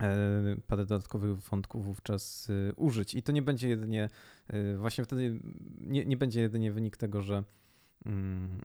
e, 0.00 0.56
parę 0.66 0.86
dodatkowych 0.86 1.38
wątków 1.38 1.84
wówczas 1.84 2.48
użyć. 2.76 3.14
I 3.14 3.22
to 3.22 3.32
nie 3.32 3.42
będzie 3.42 3.68
jedynie, 3.68 4.08
właśnie 4.76 5.04
wtedy 5.04 5.40
nie, 5.80 6.04
nie 6.04 6.16
będzie 6.16 6.40
jedynie 6.40 6.72
wynik 6.72 6.96
tego, 6.96 7.22
że 7.22 7.44
mm, 8.06 8.60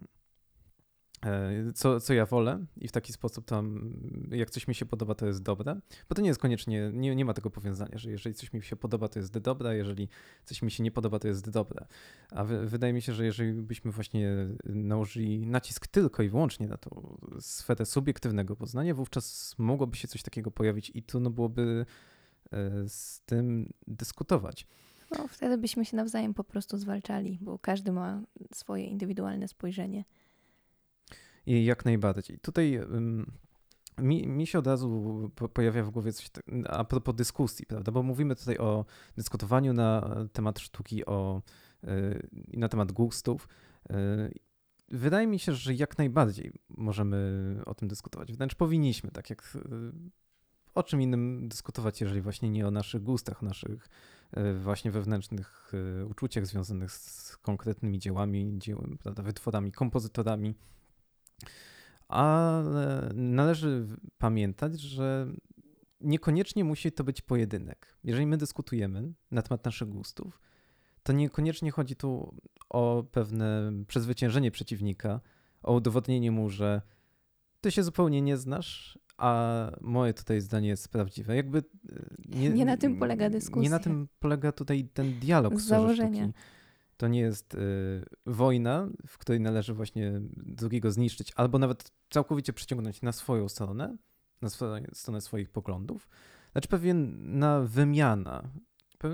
co, 1.76 2.00
co 2.00 2.14
ja 2.14 2.26
wolę 2.26 2.66
i 2.78 2.88
w 2.88 2.92
taki 2.92 3.14
sposób 3.14 3.46
tam, 3.46 3.94
jak 4.32 4.50
coś 4.50 4.68
mi 4.68 4.76
się 4.76 4.86
podoba, 4.86 5.16
to 5.16 5.26
jest 5.26 5.44
dobre, 5.44 5.80
bo 6.10 6.16
to 6.16 6.22
nie 6.22 6.28
jest 6.28 6.40
koniecznie, 6.40 6.92
nie, 6.94 7.16
nie 7.16 7.26
ma 7.26 7.34
tego 7.34 7.50
powiązania, 7.50 7.98
że 7.98 8.12
jeżeli 8.12 8.36
coś 8.36 8.54
mi 8.54 8.64
się 8.64 8.76
podoba, 8.76 9.08
to 9.08 9.20
jest 9.20 9.38
dobre, 9.38 9.78
jeżeli 9.78 10.10
coś 10.46 10.62
mi 10.62 10.72
się 10.72 10.84
nie 10.84 10.92
podoba, 10.92 11.20
to 11.20 11.28
jest 11.28 11.50
dobre. 11.50 11.86
A 12.32 12.44
wydaje 12.44 12.94
mi 12.94 13.02
się, 13.02 13.14
że 13.14 13.26
jeżeli 13.26 13.54
byśmy 13.54 13.92
właśnie 13.92 14.30
nałożyli 14.66 15.48
nacisk 15.48 15.88
tylko 15.88 16.24
i 16.24 16.30
wyłącznie 16.30 16.68
na 16.68 16.78
tą 16.78 17.18
sferę 17.40 17.86
subiektywnego 17.86 18.56
poznania, 18.56 18.96
wówczas 18.96 19.56
mogłoby 19.58 19.98
się 19.98 20.08
coś 20.08 20.24
takiego 20.24 20.52
pojawić 20.52 20.92
i 20.96 21.04
trudno 21.04 21.30
byłoby 21.30 21.86
e, 22.52 22.90
z 22.90 23.22
tym 23.26 23.74
dyskutować. 23.88 24.68
No, 25.18 25.28
wtedy 25.28 25.58
byśmy 25.58 25.86
się 25.86 25.98
nawzajem 25.98 26.34
po 26.34 26.44
prostu 26.44 26.78
zwalczali, 26.78 27.38
bo 27.42 27.60
każdy 27.60 27.92
ma 27.92 28.22
swoje 28.54 28.86
indywidualne 28.86 29.48
spojrzenie. 29.48 30.04
Jak 31.46 31.86
najbardziej. 31.86 32.40
Tutaj 32.40 32.80
mi, 33.98 34.28
mi 34.28 34.48
się 34.48 34.60
od 34.60 34.68
razu 34.68 35.32
pojawia 35.54 35.84
w 35.84 35.90
głowie 35.90 36.14
coś 36.14 36.30
tak, 36.30 36.46
a 36.68 36.84
propos 36.84 37.16
dyskusji, 37.16 37.66
prawda? 37.66 37.92
Bo 37.92 38.04
mówimy 38.04 38.36
tutaj 38.36 38.58
o 38.58 38.86
dyskutowaniu 39.16 39.74
na 39.74 40.16
temat 40.34 40.60
sztuki, 40.60 41.06
o, 41.06 41.42
y, 41.84 42.28
na 42.54 42.70
temat 42.70 42.92
gustów. 42.92 43.48
Y, 43.92 43.94
wydaje 44.90 45.28
mi 45.28 45.40
się, 45.40 45.54
że 45.54 45.74
jak 45.74 45.98
najbardziej 45.98 46.52
możemy 46.70 47.62
o 47.66 47.74
tym 47.74 47.88
dyskutować. 47.88 48.34
Wręcz 48.34 48.56
powinniśmy, 48.56 49.12
tak 49.12 49.30
jak 49.30 49.56
y, 49.56 49.60
o 50.76 50.84
czym 50.84 51.02
innym 51.02 51.50
dyskutować, 51.50 52.02
jeżeli 52.02 52.22
właśnie 52.22 52.50
nie 52.50 52.68
o 52.68 52.72
naszych 52.72 53.04
gustach, 53.04 53.42
naszych 53.42 53.90
właśnie 54.64 54.92
wewnętrznych 54.92 55.74
uczuciach 56.10 56.46
związanych 56.46 56.92
z 56.92 57.38
konkretnymi 57.38 58.00
dziełami, 58.00 58.54
dziełem, 58.58 58.98
prawda, 58.98 59.24
wytworami, 59.24 59.72
kompozytorami. 59.72 60.56
Ale 62.08 63.12
należy 63.14 63.88
pamiętać, 64.18 64.80
że 64.80 65.28
niekoniecznie 66.02 66.64
musi 66.64 66.92
to 66.92 67.04
być 67.04 67.22
pojedynek. 67.22 67.98
Jeżeli 68.04 68.28
my 68.28 68.38
dyskutujemy 68.38 69.14
na 69.32 69.42
temat 69.42 69.66
naszych 69.66 69.90
gustów, 69.90 70.42
to 71.04 71.14
niekoniecznie 71.14 71.72
chodzi 71.72 71.96
tu 71.96 72.36
o 72.70 73.04
pewne 73.12 73.72
przezwyciężenie 73.88 74.52
przeciwnika, 74.52 75.20
o 75.64 75.74
udowodnienie 75.74 76.32
mu, 76.32 76.50
że 76.50 76.82
ty 77.62 77.72
się 77.72 77.84
zupełnie 77.84 78.22
nie 78.22 78.38
znasz, 78.38 79.00
a 79.18 79.72
moje 79.82 80.14
tutaj 80.14 80.42
zdanie 80.42 80.68
jest 80.70 80.90
prawdziwe. 80.90 81.36
Jakby 81.36 81.64
nie, 82.26 82.50
nie 82.50 82.66
na 82.66 82.78
tym 82.78 83.00
polega 83.00 83.30
dyskusja. 83.30 83.64
Nie 83.64 83.70
na 83.70 83.80
tym 83.80 84.08
polega 84.20 84.52
tutaj 84.52 84.90
ten 84.94 85.20
dialog 85.20 85.62
z 85.62 85.66
założenia. 85.66 86.24
Sztuki. 86.24 86.40
To 87.02 87.08
nie 87.08 87.20
jest 87.20 87.54
y, 87.54 88.06
wojna, 88.26 88.88
w 89.08 89.18
której 89.18 89.42
należy 89.42 89.74
właśnie 89.74 90.12
drugiego 90.38 90.92
zniszczyć, 90.92 91.34
albo 91.36 91.60
nawet 91.60 91.92
całkowicie 92.10 92.54
przyciągnąć 92.54 93.02
na 93.02 93.12
swoją 93.12 93.50
stronę, 93.50 93.98
na 94.42 94.50
stronę 94.94 95.22
swoich 95.22 95.50
poglądów, 95.50 96.10
lecz 96.56 96.68
pewna 96.68 97.62
wymiana, 97.62 98.50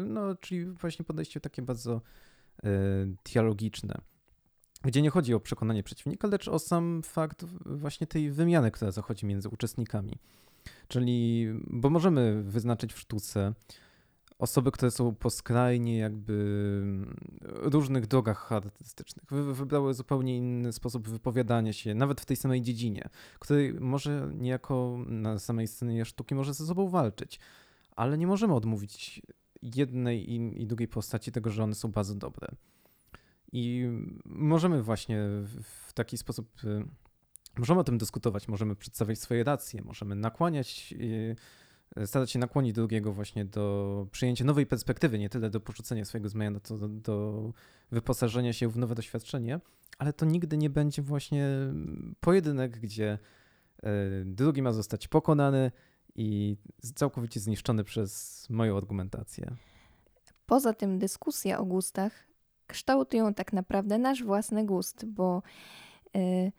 no, 0.06 0.36
czyli 0.36 0.66
właśnie 0.66 1.06
podejście 1.06 1.40
takie 1.40 1.62
bardzo 1.62 2.02
y, 2.66 2.70
dialogiczne, 3.34 4.02
gdzie 4.84 5.02
nie 5.02 5.10
chodzi 5.10 5.34
o 5.34 5.40
przekonanie 5.40 5.84
przeciwnika, 5.84 6.28
lecz 6.28 6.48
o 6.48 6.60
sam 6.60 7.02
fakt 7.04 7.46
właśnie 7.66 8.08
tej 8.08 8.32
wymiany, 8.32 8.72
która 8.72 8.92
zachodzi 8.92 9.26
między 9.26 9.50
uczestnikami. 9.50 10.18
Czyli, 10.88 11.48
bo 11.68 11.90
możemy 11.90 12.44
wyznaczyć 12.44 12.94
w 12.94 13.00
sztuce 13.00 13.54
osoby, 14.40 14.72
które 14.72 14.92
są 14.92 15.16
po 15.16 15.30
skrajnie 15.30 15.98
jakby 15.98 16.34
mm, 16.84 17.18
różnych 17.42 18.08
drogach 18.08 18.52
artystycznych. 18.52 19.26
Wy, 19.32 19.54
wybrały 19.54 19.94
zupełnie 19.94 20.38
inny 20.38 20.74
sposób 20.74 21.10
wypowiadania 21.10 21.74
się, 21.74 21.96
nawet 21.96 22.22
w 22.22 22.26
tej 22.26 22.38
samej 22.38 22.62
dziedzinie, 22.62 23.10
której 23.40 23.74
może 23.74 24.30
niejako 24.34 24.98
na 25.08 25.40
samej 25.40 25.68
scenie 25.68 26.06
sztuki 26.06 26.36
może 26.36 26.54
ze 26.54 26.66
sobą 26.66 26.90
walczyć, 26.90 27.40
ale 27.96 28.18
nie 28.18 28.28
możemy 28.28 28.54
odmówić 28.54 29.22
jednej 29.62 30.32
i, 30.32 30.62
i 30.62 30.68
drugiej 30.68 30.88
postaci 30.88 31.32
tego, 31.32 31.50
że 31.50 31.64
one 31.64 31.76
są 31.76 31.92
bardzo 31.92 32.16
dobre. 32.16 32.48
I 33.52 33.90
możemy 34.26 34.84
właśnie 34.84 35.18
w, 35.20 35.64
w 35.64 35.94
taki 35.94 36.18
sposób 36.18 36.64
y, 36.64 36.88
Możemy 37.58 37.80
o 37.80 37.84
tym 37.84 37.98
dyskutować, 37.98 38.48
możemy 38.48 38.76
przedstawiać 38.76 39.20
swoje 39.20 39.44
racje, 39.44 39.82
możemy 39.82 40.16
nakłaniać 40.16 40.94
y, 41.02 41.36
starać 42.06 42.32
się 42.32 42.40
nakłonić 42.40 42.74
drugiego 42.74 43.14
właśnie 43.14 43.46
do 43.46 44.08
przyjęcia 44.12 44.46
nowej 44.46 44.66
perspektywy, 44.66 45.20
nie 45.20 45.30
tyle 45.30 45.50
do 45.50 45.60
porzucenia 45.60 46.06
swojego 46.06 46.30
zmiany, 46.30 46.60
to 46.60 46.78
do, 46.78 46.88
do 46.88 47.54
wyposażenia 47.92 48.54
się 48.54 48.70
w 48.70 48.78
nowe 48.78 48.96
doświadczenie, 48.96 49.60
ale 49.98 50.14
to 50.14 50.26
nigdy 50.26 50.58
nie 50.58 50.70
będzie 50.70 51.02
właśnie 51.02 51.48
pojedynek, 52.20 52.80
gdzie 52.80 53.20
e, 53.84 53.90
drugi 54.26 54.62
ma 54.62 54.74
zostać 54.74 55.08
pokonany 55.08 55.72
i 56.16 56.58
całkowicie 56.96 57.40
zniszczony 57.40 57.84
przez 57.84 58.46
moją 58.50 58.78
argumentację. 58.78 59.56
Poza 60.46 60.74
tym 60.74 61.00
dyskusja 61.00 61.60
o 61.60 61.66
gustach 61.66 62.28
kształtują 62.68 63.34
tak 63.34 63.54
naprawdę 63.54 63.98
nasz 63.98 64.24
własny 64.24 64.66
gust, 64.66 65.06
bo 65.06 65.44
yy, 66.14 66.52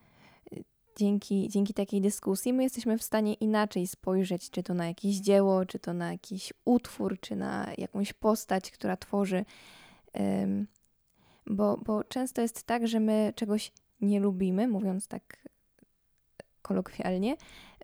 dzięki, 0.95 1.49
dzięki 1.49 1.73
takiej 1.73 2.01
dyskusji 2.01 2.53
my 2.53 2.63
jesteśmy 2.63 2.97
w 2.97 3.03
stanie 3.03 3.33
inaczej 3.33 3.87
spojrzeć, 3.87 4.49
czy 4.49 4.63
to 4.63 4.73
na 4.73 4.87
jakieś 4.87 5.15
dzieło, 5.15 5.65
czy 5.65 5.79
to 5.79 5.93
na 5.93 6.11
jakiś 6.11 6.53
utwór, 6.65 7.19
czy 7.19 7.35
na 7.35 7.67
jakąś 7.77 8.13
postać, 8.13 8.71
która 8.71 8.97
tworzy. 8.97 9.45
Bo, 11.47 11.77
bo 11.77 12.03
często 12.03 12.41
jest 12.41 12.63
tak, 12.63 12.87
że 12.87 12.99
my 12.99 13.33
czegoś 13.35 13.71
nie 14.01 14.19
lubimy, 14.19 14.67
mówiąc 14.67 15.07
tak 15.07 15.49
kolokwialnie, 16.61 17.37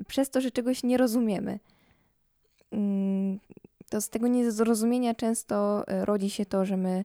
przez 0.07 0.29
to, 0.29 0.41
że 0.41 0.51
czegoś 0.51 0.83
nie 0.83 0.97
rozumiemy. 0.97 1.59
Mm, 2.71 3.39
to 3.89 4.01
z 4.01 4.09
tego 4.09 4.27
niezrozumienia 4.27 5.15
często 5.15 5.87
e, 5.87 6.05
rodzi 6.05 6.29
się 6.29 6.45
to, 6.45 6.65
że 6.65 6.77
my 6.77 7.03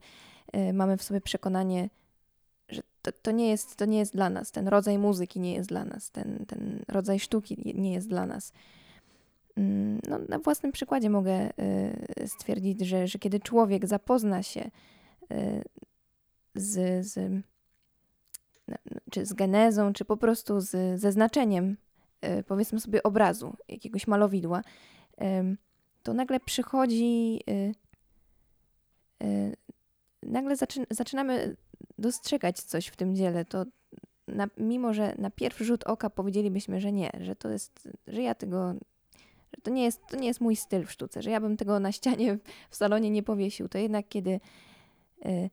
e, 0.52 0.72
mamy 0.72 0.96
w 0.96 1.02
sobie 1.02 1.20
przekonanie, 1.20 1.88
że 2.70 2.82
to, 3.02 3.12
to, 3.12 3.30
nie, 3.30 3.48
jest, 3.48 3.76
to 3.76 3.84
nie 3.84 3.98
jest 3.98 4.12
dla 4.12 4.30
nas, 4.30 4.50
ten 4.50 4.68
rodzaj 4.68 4.98
muzyki 4.98 5.40
nie 5.40 5.54
jest 5.54 5.68
dla 5.68 5.84
nas, 5.84 6.10
ten, 6.10 6.44
ten 6.46 6.82
rodzaj 6.88 7.20
sztuki 7.20 7.72
nie 7.74 7.92
jest 7.92 8.08
dla 8.08 8.26
nas. 8.26 8.52
Mm, 9.56 10.00
no, 10.08 10.18
na 10.28 10.38
własnym 10.38 10.72
przykładzie 10.72 11.10
mogę 11.10 11.32
e, 11.32 11.48
stwierdzić, 12.26 12.80
że, 12.80 13.06
że 13.08 13.18
kiedy 13.18 13.40
człowiek 13.40 13.86
zapozna 13.86 14.42
się 14.42 14.70
z, 16.54 17.06
z, 17.06 17.42
czy 19.10 19.26
z 19.26 19.32
genezą, 19.32 19.92
czy 19.92 20.04
po 20.04 20.16
prostu 20.16 20.60
z, 20.60 21.00
ze 21.00 21.12
znaczeniem, 21.12 21.76
powiedzmy 22.46 22.80
sobie, 22.80 23.02
obrazu, 23.02 23.56
jakiegoś 23.68 24.06
malowidła, 24.06 24.62
to 26.02 26.14
nagle 26.14 26.40
przychodzi, 26.40 27.40
y, 27.50 27.74
y, 29.24 29.56
nagle 30.22 30.56
zaczynamy 30.90 31.56
dostrzegać 31.98 32.60
coś 32.60 32.86
w 32.86 32.96
tym 32.96 33.16
dziele. 33.16 33.44
To 33.44 33.64
na, 34.28 34.48
mimo, 34.56 34.94
że 34.94 35.14
na 35.18 35.30
pierwszy 35.30 35.64
rzut 35.64 35.84
oka 35.84 36.10
powiedzielibyśmy, 36.10 36.80
że 36.80 36.92
nie, 36.92 37.10
że 37.20 37.36
to 37.36 37.48
jest, 37.48 37.88
że 38.06 38.22
ja 38.22 38.34
tego, 38.34 38.74
że 39.52 39.62
to 39.62 39.70
nie 39.70 39.84
jest, 39.84 40.00
to 40.10 40.16
nie 40.16 40.28
jest 40.28 40.40
mój 40.40 40.56
styl 40.56 40.86
w 40.86 40.92
sztuce, 40.92 41.22
że 41.22 41.30
ja 41.30 41.40
bym 41.40 41.56
tego 41.56 41.80
na 41.80 41.92
ścianie 41.92 42.38
w 42.70 42.76
salonie 42.76 43.10
nie 43.10 43.22
powiesił, 43.22 43.68
to 43.68 43.78
jednak 43.78 44.08
kiedy 44.08 44.40
y, 45.26 45.50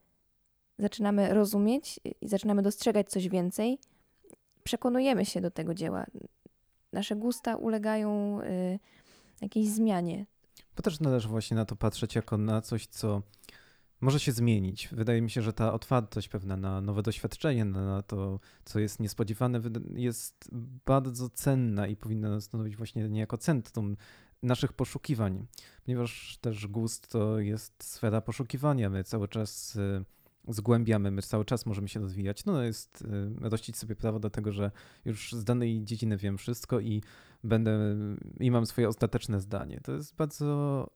zaczynamy 0.80 1.34
rozumieć 1.34 2.00
i 2.22 2.28
zaczynamy 2.28 2.62
dostrzegać 2.62 3.10
coś 3.10 3.30
więcej, 3.30 3.80
przekonujemy 4.64 5.26
się 5.26 5.42
do 5.42 5.52
tego 5.52 5.74
dzieła. 5.74 6.06
Nasze 6.94 7.16
gusta 7.16 7.56
ulegają 7.56 8.42
y, 8.42 8.80
jakiejś 9.42 9.68
zmianie. 9.68 10.26
Bo 10.76 10.84
też 10.84 11.00
należy 11.00 11.28
właśnie 11.28 11.58
na 11.58 11.66
to 11.66 11.76
patrzeć 11.76 12.16
jako 12.16 12.38
na 12.38 12.62
coś, 12.62 12.88
co 12.88 13.22
może 14.02 14.20
się 14.20 14.32
zmienić. 14.32 14.90
Wydaje 14.92 15.22
mi 15.22 15.30
się, 15.30 15.42
że 15.42 15.54
ta 15.54 15.74
otwartość 15.74 16.30
pewna 16.30 16.58
na 16.58 16.82
nowe 16.82 17.04
doświadczenie, 17.04 17.66
na 17.66 18.02
to, 18.02 18.40
co 18.66 18.80
jest 18.80 19.00
niespodziewane, 19.00 19.62
jest 19.94 20.50
bardzo 20.86 21.30
cenna 21.30 21.88
i 21.88 21.96
powinna 21.96 22.42
stanowić 22.42 22.76
właśnie 22.76 23.10
niejako 23.10 23.38
centrum 23.38 23.98
naszych 24.44 24.74
poszukiwań, 24.74 25.48
ponieważ 25.86 26.38
też 26.42 26.68
gust 26.68 27.12
to 27.12 27.40
jest 27.40 27.84
sfera 27.84 28.22
poszukiwania. 28.22 28.90
My 28.90 29.04
cały 29.04 29.28
czas 29.28 29.76
y, 29.76 30.06
zgłębiamy, 30.48 31.12
my 31.12 31.22
cały 31.22 31.46
czas 31.46 31.66
możemy 31.66 31.88
się 31.88 32.00
rozwijać. 32.00 32.46
No 32.46 32.64
jest 32.64 33.02
y, 33.02 33.50
rościć 33.50 33.78
sobie 33.78 33.96
prawo 33.96 34.20
do 34.20 34.30
tego, 34.30 34.52
że 34.52 34.72
już 35.06 35.34
z 35.34 35.44
danej 35.44 35.84
dziedziny 35.84 36.18
wiem 36.18 36.38
wszystko 36.38 36.80
i 36.80 37.04
będę 37.44 37.96
i 38.40 38.52
mam 38.52 38.66
swoje 38.66 38.90
ostateczne 38.90 39.42
zdanie. 39.42 39.80
To 39.84 39.92
jest 39.92 40.16
bardzo 40.16 40.88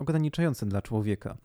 ograniczające 0.00 0.66
dla 0.66 0.82
człowieka. 0.82 1.36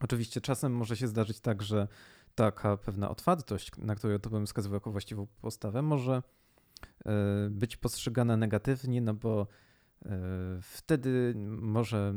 Oczywiście 0.00 0.40
czasem 0.40 0.72
może 0.72 0.96
się 0.96 1.08
zdarzyć 1.08 1.40
tak, 1.40 1.62
że 1.62 1.88
taka 2.34 2.76
pewna 2.76 3.10
otwartość, 3.10 3.70
na 3.78 3.94
którą 3.94 4.18
to 4.18 4.30
bym 4.30 4.46
wskazywał 4.46 4.76
jako 4.76 4.92
właściwą 4.92 5.26
postawę, 5.40 5.82
może 5.82 6.22
e, 7.06 7.12
być 7.50 7.76
postrzegana 7.76 8.36
negatywnie, 8.36 9.00
no 9.00 9.14
bo 9.14 9.46
e, 10.04 10.18
wtedy 10.62 11.34
może 11.48 12.14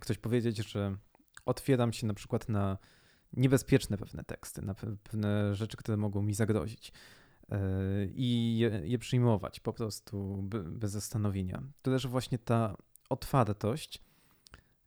ktoś 0.00 0.18
powiedzieć, 0.18 0.72
że 0.72 0.96
otwieram 1.46 1.92
się 1.92 2.06
na 2.06 2.14
przykład 2.14 2.48
na 2.48 2.78
niebezpieczne 3.32 3.96
pewne 3.96 4.24
teksty, 4.24 4.62
na 4.62 4.74
pewne 4.74 5.54
rzeczy, 5.54 5.76
które 5.76 5.96
mogą 5.96 6.22
mi 6.22 6.34
zagrozić. 6.34 6.92
E, 7.50 7.58
i 8.06 8.58
je, 8.58 8.80
je 8.84 8.98
przyjmować 8.98 9.60
po 9.60 9.72
prostu 9.72 10.44
bez 10.64 10.90
zastanowienia. 10.90 11.62
To 11.82 11.90
też 11.90 12.06
właśnie 12.06 12.38
ta 12.38 12.76
otwartość 13.08 14.02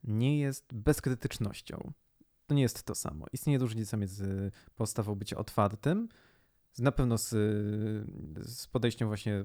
nie 0.04 0.38
jest 0.38 0.74
bezkrytycznością. 0.74 1.92
To 2.50 2.54
nie 2.54 2.62
jest 2.62 2.82
to 2.82 2.94
samo. 2.94 3.26
Istnieje 3.32 3.58
różnica 3.58 3.96
między 3.96 4.52
postawą 4.76 5.14
bycia 5.14 5.36
otwartym, 5.36 6.08
na 6.78 6.92
pewno 6.92 7.18
z, 7.18 7.28
z 8.46 8.66
podejściem 8.66 9.08
właśnie 9.08 9.44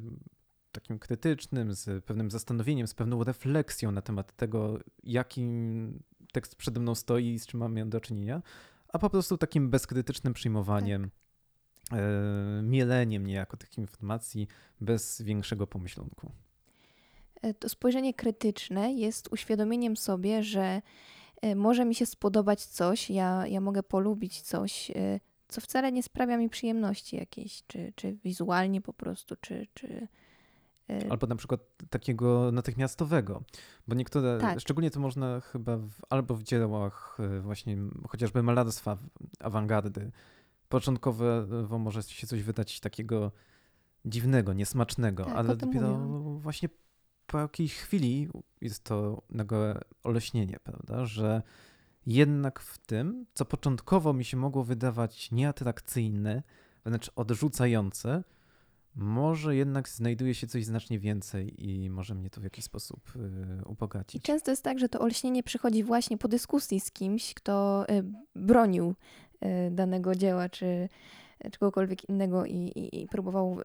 takim 0.71 0.99
krytycznym, 0.99 1.73
z 1.73 2.05
pewnym 2.05 2.31
zastanowieniem, 2.31 2.87
z 2.87 2.93
pewną 2.93 3.23
refleksją 3.23 3.91
na 3.91 4.01
temat 4.01 4.35
tego, 4.35 4.79
jakim 5.03 6.03
tekst 6.31 6.55
przede 6.55 6.79
mną 6.79 6.95
stoi 6.95 7.33
i 7.33 7.39
z 7.39 7.47
czym 7.47 7.59
mamy 7.59 7.85
do 7.85 8.01
czynienia, 8.01 8.41
a 8.87 8.99
po 8.99 9.09
prostu 9.09 9.37
takim 9.37 9.69
bezkrytycznym 9.69 10.33
przyjmowaniem 10.33 11.09
tak. 11.89 11.99
E, 11.99 12.61
mieleniem 12.63 13.27
niejako 13.27 13.57
tych 13.57 13.77
informacji 13.77 14.47
bez 14.81 15.21
większego 15.21 15.67
pomyślunku. 15.67 16.31
E, 17.41 17.53
to 17.53 17.69
spojrzenie 17.69 18.13
krytyczne 18.13 18.93
jest 18.93 19.33
uświadomieniem 19.33 19.97
sobie, 19.97 20.43
że 20.43 20.81
może 21.55 21.85
mi 21.85 21.95
się 21.95 22.05
spodobać 22.05 22.65
coś, 22.65 23.09
ja, 23.09 23.47
ja 23.47 23.61
mogę 23.61 23.83
polubić 23.83 24.41
coś, 24.41 24.91
co 25.47 25.61
wcale 25.61 25.91
nie 25.91 26.03
sprawia 26.03 26.37
mi 26.37 26.49
przyjemności 26.49 27.15
jakiejś, 27.15 27.63
czy, 27.67 27.93
czy 27.95 28.13
wizualnie 28.23 28.81
po 28.81 28.93
prostu, 28.93 29.35
czy, 29.41 29.67
czy 29.73 30.07
Albo 31.09 31.27
na 31.27 31.35
przykład 31.35 31.59
takiego 31.89 32.51
natychmiastowego, 32.51 33.43
bo 33.87 33.95
niektóre, 33.95 34.37
tak. 34.41 34.59
szczególnie 34.59 34.91
to 34.91 34.99
można 34.99 35.41
chyba 35.41 35.77
w, 35.77 35.91
albo 36.09 36.35
w 36.35 36.43
dziełach 36.43 37.17
właśnie 37.41 37.77
chociażby 38.09 38.43
malarstwa 38.43 38.97
awangardy, 39.39 40.11
początkowo 40.69 41.23
może 41.79 42.03
się 42.03 42.27
coś 42.27 42.43
wydać 42.43 42.79
takiego 42.79 43.31
dziwnego, 44.05 44.53
niesmacznego, 44.53 45.25
tak, 45.25 45.35
ale 45.35 45.55
dopiero 45.55 45.97
mówię. 45.97 46.39
właśnie 46.41 46.69
po 47.27 47.39
jakiejś 47.39 47.75
chwili 47.75 48.27
jest 48.61 48.83
to 48.83 49.21
nagłe 49.29 49.81
oleśnienie, 50.03 50.57
prawda, 50.63 51.05
że 51.05 51.41
jednak 52.05 52.59
w 52.59 52.77
tym, 52.77 53.25
co 53.33 53.45
początkowo 53.45 54.13
mi 54.13 54.25
się 54.25 54.37
mogło 54.37 54.63
wydawać 54.63 55.31
nieatrakcyjne, 55.31 56.43
wręcz 56.85 57.11
odrzucające, 57.15 58.23
może 58.95 59.55
jednak 59.55 59.89
znajduje 59.89 60.33
się 60.33 60.47
coś 60.47 60.65
znacznie 60.65 60.99
więcej 60.99 61.69
i 61.69 61.89
może 61.89 62.15
mnie 62.15 62.29
to 62.29 62.41
w 62.41 62.43
jakiś 62.43 62.65
sposób 62.65 63.13
y, 63.15 63.65
ubogacić. 63.65 64.15
I 64.15 64.25
często 64.25 64.51
jest 64.51 64.63
tak, 64.63 64.79
że 64.79 64.89
to 64.89 64.99
olśnienie 64.99 65.43
przychodzi 65.43 65.83
właśnie 65.83 66.17
po 66.17 66.27
dyskusji 66.27 66.79
z 66.79 66.91
kimś, 66.91 67.33
kto 67.33 67.85
y, 67.89 68.03
bronił 68.35 68.95
Y, 69.45 69.71
danego 69.71 70.15
dzieła, 70.15 70.49
czy 70.49 70.89
czegokolwiek 71.51 72.09
innego 72.09 72.45
i, 72.45 72.55
i, 72.55 73.01
i 73.01 73.07
próbował 73.07 73.59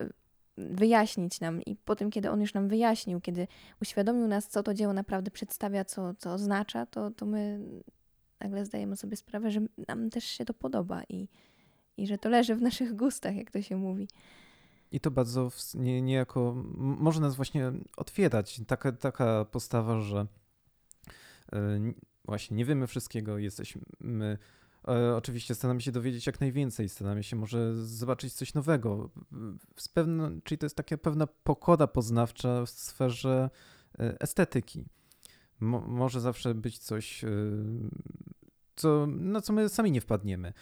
wyjaśnić 0.71 1.41
nam. 1.41 1.63
I 1.63 1.77
po 1.77 1.97
tym, 1.97 2.11
kiedy 2.11 2.31
on 2.31 2.41
już 2.41 2.55
nam 2.55 2.69
wyjaśnił, 2.69 3.21
kiedy 3.21 3.47
uświadomił 3.83 4.29
nas, 4.29 4.49
co 4.49 4.63
to 4.63 4.75
dzieło 4.75 4.93
naprawdę 4.93 5.31
przedstawia, 5.31 5.85
co, 5.85 6.15
co 6.15 6.33
oznacza, 6.33 6.87
to, 6.87 7.11
to 7.11 7.27
my 7.27 7.61
nagle 8.41 8.65
zdajemy 8.65 8.97
sobie 8.97 9.17
sprawę, 9.17 9.51
że 9.51 9.61
nam 9.89 10.11
też 10.11 10.25
się 10.25 10.45
to 10.45 10.55
podoba 10.55 11.03
i, 11.09 11.29
i 11.97 12.07
że 12.07 12.19
to 12.19 12.29
leży 12.29 12.55
w 12.55 12.63
naszych 12.63 12.97
gustach, 12.97 13.37
jak 13.37 13.51
to 13.51 13.63
się 13.63 13.77
mówi. 13.77 14.09
I 14.93 15.01
to 15.01 15.11
bardzo 15.11 15.51
nie, 15.75 16.03
niejako 16.03 16.55
może 16.77 17.21
nas 17.21 17.37
właśnie 17.37 17.73
otwierać. 17.97 18.61
Taka, 18.67 18.93
taka 18.93 19.45
postawa, 19.45 20.01
że 20.01 20.27
yy, 21.53 21.95
właśnie 22.25 22.57
nie 22.57 22.65
wiemy 22.65 22.87
wszystkiego, 22.87 23.39
jesteśmy 23.39 23.83
E, 24.05 24.39
oczywiście 25.17 25.55
staramy 25.55 25.81
się 25.81 25.93
dowiedzieć 25.93 26.27
jak 26.27 26.41
najwięcej, 26.41 26.89
staramy 26.89 27.23
się 27.23 27.37
może 27.37 27.87
zobaczyć 27.87 28.33
coś 28.33 28.55
nowego. 28.55 29.11
Z 29.77 29.89
pewno, 29.89 30.31
czyli 30.45 30.59
to 30.59 30.67
jest 30.67 30.77
taka 30.77 30.99
pewna 30.99 31.27
pokora 31.27 31.87
poznawcza 31.87 32.67
w 32.67 32.71
sferze 32.71 33.51
e, 33.99 34.21
estetyki. 34.21 34.85
Mo, 35.61 35.81
może 35.81 36.21
zawsze 36.21 36.55
być 36.55 36.79
coś, 36.79 37.25
e, 37.25 37.29
co, 38.77 39.07
na 39.07 39.41
co 39.41 39.53
my 39.53 39.69
sami 39.69 39.91
nie 39.91 40.01
wpadniemy. 40.01 40.53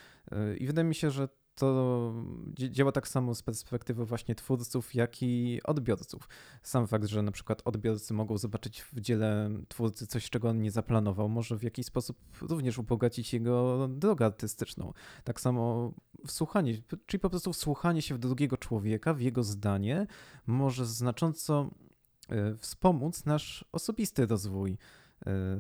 I 0.58 0.66
wydaje 0.66 0.88
mi 0.88 0.94
się, 0.94 1.10
że 1.10 1.28
to 1.58 2.12
działa 2.54 2.92
tak 2.92 3.08
samo 3.08 3.34
z 3.34 3.42
perspektywy 3.42 4.04
właśnie 4.04 4.34
twórców, 4.34 4.94
jak 4.94 5.22
i 5.22 5.60
odbiorców. 5.64 6.28
Sam 6.62 6.86
fakt, 6.86 7.06
że 7.06 7.22
na 7.22 7.32
przykład 7.32 7.62
odbiorcy 7.64 8.14
mogą 8.14 8.38
zobaczyć 8.38 8.82
w 8.82 9.00
dziele 9.00 9.50
twórcy 9.68 10.06
coś, 10.06 10.30
czego 10.30 10.48
on 10.48 10.62
nie 10.62 10.70
zaplanował, 10.70 11.28
może 11.28 11.56
w 11.56 11.62
jakiś 11.62 11.86
sposób 11.86 12.18
również 12.40 12.78
ubogacić 12.78 13.32
jego 13.32 13.88
drogę 13.88 14.26
artystyczną. 14.26 14.92
Tak 15.24 15.40
samo 15.40 15.92
wsłuchanie, 16.26 16.74
czyli 17.06 17.20
po 17.20 17.30
prostu 17.30 17.52
wsłuchanie 17.52 18.02
się 18.02 18.14
w 18.14 18.18
drugiego 18.18 18.56
człowieka, 18.56 19.14
w 19.14 19.20
jego 19.20 19.42
zdanie, 19.42 20.06
może 20.46 20.86
znacząco 20.86 21.70
e, 22.28 22.56
wspomóc 22.56 23.24
nasz 23.24 23.64
osobisty 23.72 24.26
rozwój. 24.26 24.78
E, 25.26 25.56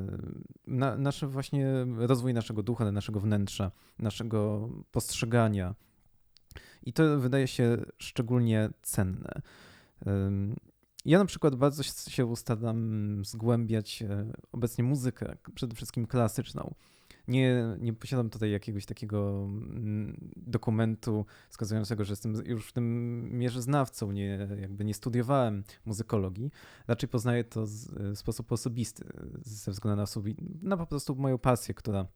na, 0.66 0.96
nasz 0.96 1.24
właśnie 1.24 1.86
rozwój 1.96 2.34
naszego 2.34 2.62
ducha, 2.62 2.92
naszego 2.92 3.20
wnętrza, 3.20 3.70
naszego 3.98 4.68
postrzegania 4.90 5.74
i 6.82 6.92
to 6.92 7.18
wydaje 7.18 7.46
się 7.46 7.76
szczególnie 7.98 8.70
cenne. 8.82 9.42
Ja 11.04 11.18
na 11.18 11.24
przykład 11.24 11.54
bardzo 11.54 11.82
się 11.82 12.36
staram 12.36 13.24
zgłębiać 13.24 14.02
e, 14.02 14.32
obecnie 14.52 14.84
muzykę, 14.84 15.36
przede 15.54 15.74
wszystkim 15.74 16.06
klasyczną. 16.06 16.74
Nie, 17.28 17.76
nie 17.80 17.92
posiadam 17.92 18.30
tutaj 18.30 18.50
jakiegoś 18.50 18.86
takiego 18.86 19.48
mm, 19.50 20.30
dokumentu 20.36 21.26
wskazującego, 21.48 22.04
że 22.04 22.12
jestem 22.12 22.34
już 22.46 22.68
w 22.68 22.72
tym 22.72 23.28
mierze 23.38 23.62
znawcą, 23.62 24.12
nie, 24.12 24.48
jakby 24.60 24.84
nie 24.84 24.94
studiowałem 24.94 25.64
muzykologii. 25.84 26.50
Raczej 26.86 27.08
poznaję 27.08 27.44
to 27.44 27.64
w 27.66 28.18
sposób 28.18 28.52
osobisty, 28.52 29.04
ze 29.42 29.72
względu 29.72 30.02
na, 30.02 30.06
na 30.62 30.76
po 30.76 30.86
prostu 30.86 31.16
moją 31.16 31.38
pasję, 31.38 31.74
która 31.74 32.06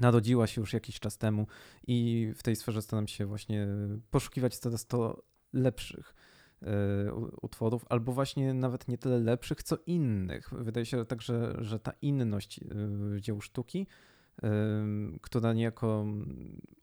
narodziła 0.00 0.46
się 0.46 0.60
już 0.60 0.72
jakiś 0.72 1.00
czas 1.00 1.18
temu 1.18 1.46
i 1.86 2.28
w 2.36 2.42
tej 2.42 2.56
sferze 2.56 2.82
staram 2.82 3.08
się 3.08 3.26
właśnie 3.26 3.68
poszukiwać 4.10 4.56
coraz 4.56 4.86
to 4.86 5.22
lepszych 5.52 6.14
e, 6.62 7.14
utworów, 7.42 7.84
albo 7.88 8.12
właśnie 8.12 8.54
nawet 8.54 8.88
nie 8.88 8.98
tyle 8.98 9.18
lepszych, 9.18 9.62
co 9.62 9.76
innych. 9.86 10.50
Wydaje 10.52 10.86
się 10.86 11.04
także, 11.04 11.56
że 11.58 11.80
ta 11.80 11.92
inność 12.02 12.60
e, 12.60 13.20
dzieł 13.20 13.40
sztuki, 13.40 13.86
e, 14.42 14.48
która 15.20 15.52
niejako 15.52 16.06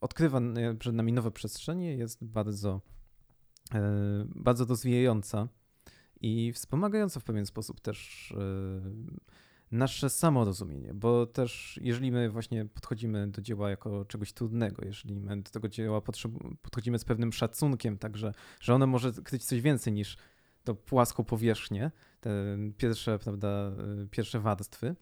odkrywa 0.02 0.42
przed 0.80 0.96
nami 0.96 1.14
nowe 1.14 1.32
przestrzenie, 1.32 1.96
jest 1.96 2.24
bardzo, 2.24 2.82
bardzo 4.36 4.66
rozwijająca 4.66 5.48
i 6.22 6.54
wspomagająca 6.54 7.20
w 7.20 7.24
pewien 7.24 7.46
sposób 7.46 7.80
też 7.80 8.34
nasze 9.72 10.10
samorozumienie, 10.10 10.94
bo 10.94 11.26
też 11.26 11.80
jeżeli 11.84 12.12
my 12.12 12.30
właśnie 12.30 12.66
podchodzimy 12.66 13.28
do 13.28 13.42
dzieła 13.42 13.70
jako 13.70 14.06
czegoś 14.06 14.34
trudnego, 14.34 14.86
jeżeli 14.86 15.16
my 15.16 15.42
do 15.42 15.52
tego 15.52 15.68
dzieła 15.68 16.02
podchodzimy 16.62 17.00
z 17.00 17.06
pewnym 17.06 17.34
szacunkiem, 17.34 17.98
także, 17.98 18.34
że 18.60 18.76
ono 18.76 18.88
może 18.88 19.12
kryć 19.14 19.46
coś 19.46 19.62
więcej 19.62 19.94
niż 19.94 20.18
to 20.64 20.76
płaską 20.76 21.24
powierzchnię, 21.24 21.92
te 22.22 22.32
pierwsze, 22.78 23.20
prawda, 23.20 23.72
pierwsze 24.12 24.40
warstwy, 24.40 24.96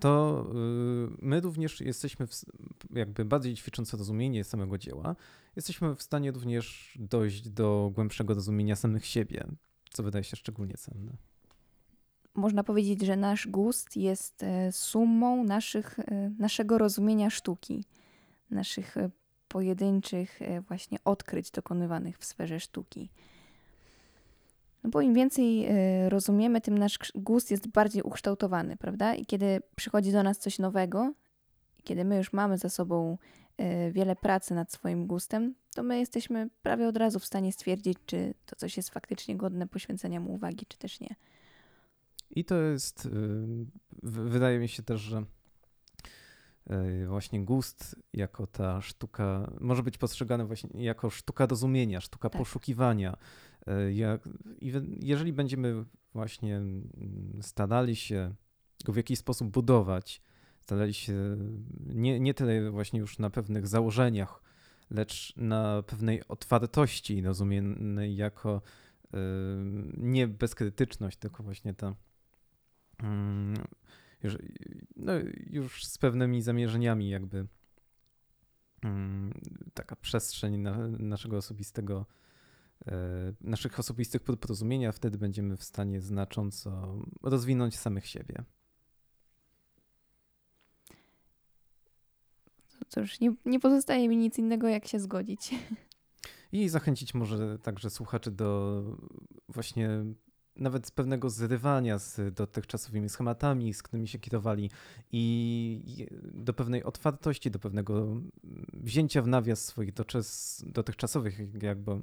to 0.00 0.44
y, 0.50 1.16
my 1.22 1.40
również 1.40 1.80
jesteśmy 1.80 2.26
w, 2.26 2.32
jakby 2.90 3.24
bardziej 3.24 3.54
ćwicząc 3.54 3.94
rozumienie 3.94 4.44
samego 4.44 4.78
dzieła, 4.78 5.16
jesteśmy 5.56 5.96
w 5.96 6.02
stanie 6.02 6.30
również 6.30 6.98
dojść 7.00 7.48
do 7.48 7.90
głębszego 7.94 8.34
rozumienia 8.34 8.76
samych 8.76 9.06
siebie, 9.06 9.46
co 9.90 10.02
wydaje 10.02 10.24
się 10.24 10.36
szczególnie 10.36 10.74
cenne 10.74 11.16
można 12.34 12.64
powiedzieć, 12.64 13.00
że 13.00 13.16
nasz 13.16 13.46
gust 13.46 13.96
jest 13.96 14.42
e, 14.42 14.72
sumą 14.72 15.44
naszych, 15.44 15.98
e, 15.98 16.30
naszego 16.38 16.78
rozumienia 16.78 17.30
sztuki, 17.30 17.84
naszych 18.50 18.96
e, 18.96 19.10
pojedynczych 19.48 20.40
właśnie 20.68 20.98
odkryć 21.04 21.50
dokonywanych 21.50 22.18
w 22.18 22.24
sferze 22.24 22.60
sztuki. 22.60 23.10
No 24.84 24.90
bo 24.90 25.00
im 25.00 25.14
więcej 25.14 25.68
rozumiemy, 26.08 26.60
tym 26.60 26.78
nasz 26.78 26.98
gust 27.14 27.50
jest 27.50 27.68
bardziej 27.68 28.02
ukształtowany, 28.02 28.76
prawda? 28.76 29.14
I 29.14 29.26
kiedy 29.26 29.62
przychodzi 29.76 30.12
do 30.12 30.22
nas 30.22 30.38
coś 30.38 30.58
nowego, 30.58 31.12
kiedy 31.84 32.04
my 32.04 32.16
już 32.16 32.32
mamy 32.32 32.58
za 32.58 32.68
sobą 32.68 33.18
wiele 33.92 34.16
pracy 34.16 34.54
nad 34.54 34.72
swoim 34.72 35.06
gustem, 35.06 35.54
to 35.74 35.82
my 35.82 35.98
jesteśmy 35.98 36.48
prawie 36.62 36.88
od 36.88 36.96
razu 36.96 37.18
w 37.18 37.24
stanie 37.24 37.52
stwierdzić, 37.52 37.98
czy 38.06 38.34
to 38.46 38.56
coś 38.56 38.76
jest 38.76 38.90
faktycznie 38.90 39.36
godne 39.36 39.66
poświęcenia 39.66 40.20
mu 40.20 40.32
uwagi, 40.32 40.66
czy 40.66 40.78
też 40.78 41.00
nie. 41.00 41.14
I 42.30 42.44
to 42.44 42.54
jest, 42.54 43.06
y, 43.06 43.10
wydaje 44.02 44.58
mi 44.58 44.68
się 44.68 44.82
też, 44.82 45.00
że 45.00 45.24
y, 46.70 47.06
właśnie 47.06 47.44
gust 47.44 47.96
jako 48.12 48.46
ta 48.46 48.80
sztuka 48.80 49.52
może 49.60 49.82
być 49.82 49.98
postrzegany 49.98 50.44
właśnie 50.44 50.84
jako 50.84 51.10
sztuka 51.10 51.46
rozumienia, 51.46 52.00
sztuka 52.00 52.30
tak. 52.30 52.38
poszukiwania. 52.38 53.16
Y, 53.68 53.94
jak, 53.94 54.28
jeżeli 55.00 55.32
będziemy 55.32 55.84
właśnie 56.12 56.56
mm, 56.56 57.38
starali 57.42 57.96
się 57.96 58.34
go 58.84 58.92
w 58.92 58.96
jakiś 58.96 59.18
sposób 59.18 59.48
budować, 59.48 60.22
starali 60.60 60.94
się 60.94 61.36
nie, 61.86 62.20
nie 62.20 62.34
tyle 62.34 62.70
właśnie 62.70 63.00
już 63.00 63.18
na 63.18 63.30
pewnych 63.30 63.66
założeniach, 63.66 64.42
lecz 64.90 65.36
na 65.36 65.82
pewnej 65.82 66.28
otwartości 66.28 67.22
rozumianej 67.22 68.16
jako 68.16 68.62
nie 69.96 70.28
bezkrytyczność, 70.28 71.18
tylko 71.18 71.42
właśnie 71.42 71.74
ta 71.74 71.94
już, 74.22 74.38
no, 74.96 75.12
już 75.46 75.84
z 75.84 75.98
pewnymi 75.98 76.42
zamierzeniami 76.42 77.10
jakby 77.10 77.46
mm, 78.82 79.40
taka 79.74 79.96
przestrzeń 79.96 80.58
na, 80.58 80.88
naszego 80.88 81.36
osobistego 81.36 82.06
e, 82.86 82.92
naszych 83.40 83.78
osobistych 83.78 84.22
porozumienia, 84.22 84.92
wtedy 84.92 85.18
będziemy 85.18 85.56
w 85.56 85.64
stanie 85.64 86.00
znacząco 86.00 86.98
rozwinąć 87.22 87.78
samych 87.78 88.06
siebie. 88.06 88.44
Cóż, 92.88 93.20
nie, 93.20 93.34
nie 93.44 93.60
pozostaje 93.60 94.08
mi 94.08 94.16
nic 94.16 94.38
innego, 94.38 94.68
jak 94.68 94.86
się 94.86 95.00
zgodzić. 95.00 95.54
I 96.52 96.68
zachęcić 96.68 97.14
może 97.14 97.58
także 97.58 97.90
słuchaczy 97.90 98.30
do 98.30 98.82
właśnie 99.48 100.04
nawet 100.58 100.86
z 100.86 100.90
pewnego 100.90 101.30
zrywania 101.30 101.98
z 101.98 102.34
dotychczasowymi 102.34 103.08
schematami, 103.08 103.74
z 103.74 103.82
którymi 103.82 104.08
się 104.08 104.18
kierowali 104.18 104.70
i 105.12 106.06
do 106.22 106.54
pewnej 106.54 106.84
otwartości, 106.84 107.50
do 107.50 107.58
pewnego 107.58 108.20
wzięcia 108.72 109.22
w 109.22 109.26
nawias 109.26 109.64
swoich 109.64 109.92
dotychczasowych 110.62 111.62
jakby 111.62 112.00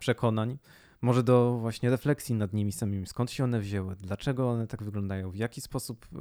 przekonań, 0.00 0.58
może 1.00 1.22
do 1.22 1.58
właśnie 1.58 1.90
refleksji 1.90 2.34
nad 2.34 2.52
nimi 2.52 2.72
samymi, 2.72 3.06
skąd 3.06 3.30
się 3.30 3.44
one 3.44 3.60
wzięły, 3.60 3.96
dlaczego 3.96 4.50
one 4.50 4.66
tak 4.66 4.82
wyglądają, 4.82 5.30
w 5.30 5.36
jaki 5.36 5.60
sposób 5.60 6.06
y, 6.06 6.16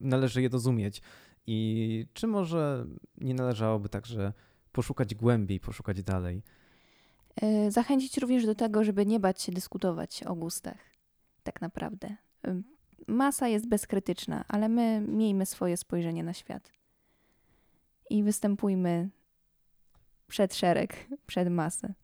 należy 0.00 0.42
je 0.42 0.48
rozumieć? 0.48 1.02
I 1.46 2.06
czy 2.12 2.26
może 2.26 2.86
nie 3.18 3.34
należałoby 3.34 3.88
także 3.88 4.32
poszukać 4.72 5.14
głębiej, 5.14 5.60
poszukać 5.60 6.02
dalej. 6.02 6.42
E, 7.42 7.70
zachęcić 7.70 8.18
również 8.18 8.46
do 8.46 8.54
tego, 8.54 8.84
żeby 8.84 9.06
nie 9.06 9.20
bać 9.20 9.42
się 9.42 9.52
dyskutować 9.52 10.22
o 10.22 10.34
gustach. 10.34 10.78
Tak 11.42 11.60
naprawdę. 11.60 12.16
E, 12.46 12.62
masa 13.06 13.48
jest 13.48 13.68
bezkrytyczna, 13.68 14.44
ale 14.48 14.68
my 14.68 15.00
miejmy 15.00 15.46
swoje 15.46 15.76
spojrzenie 15.76 16.24
na 16.24 16.32
świat. 16.32 16.72
I 18.10 18.22
występujmy 18.22 19.08
przed 20.28 20.54
szereg, 20.54 21.06
przed 21.26 21.48
masę. 21.48 21.94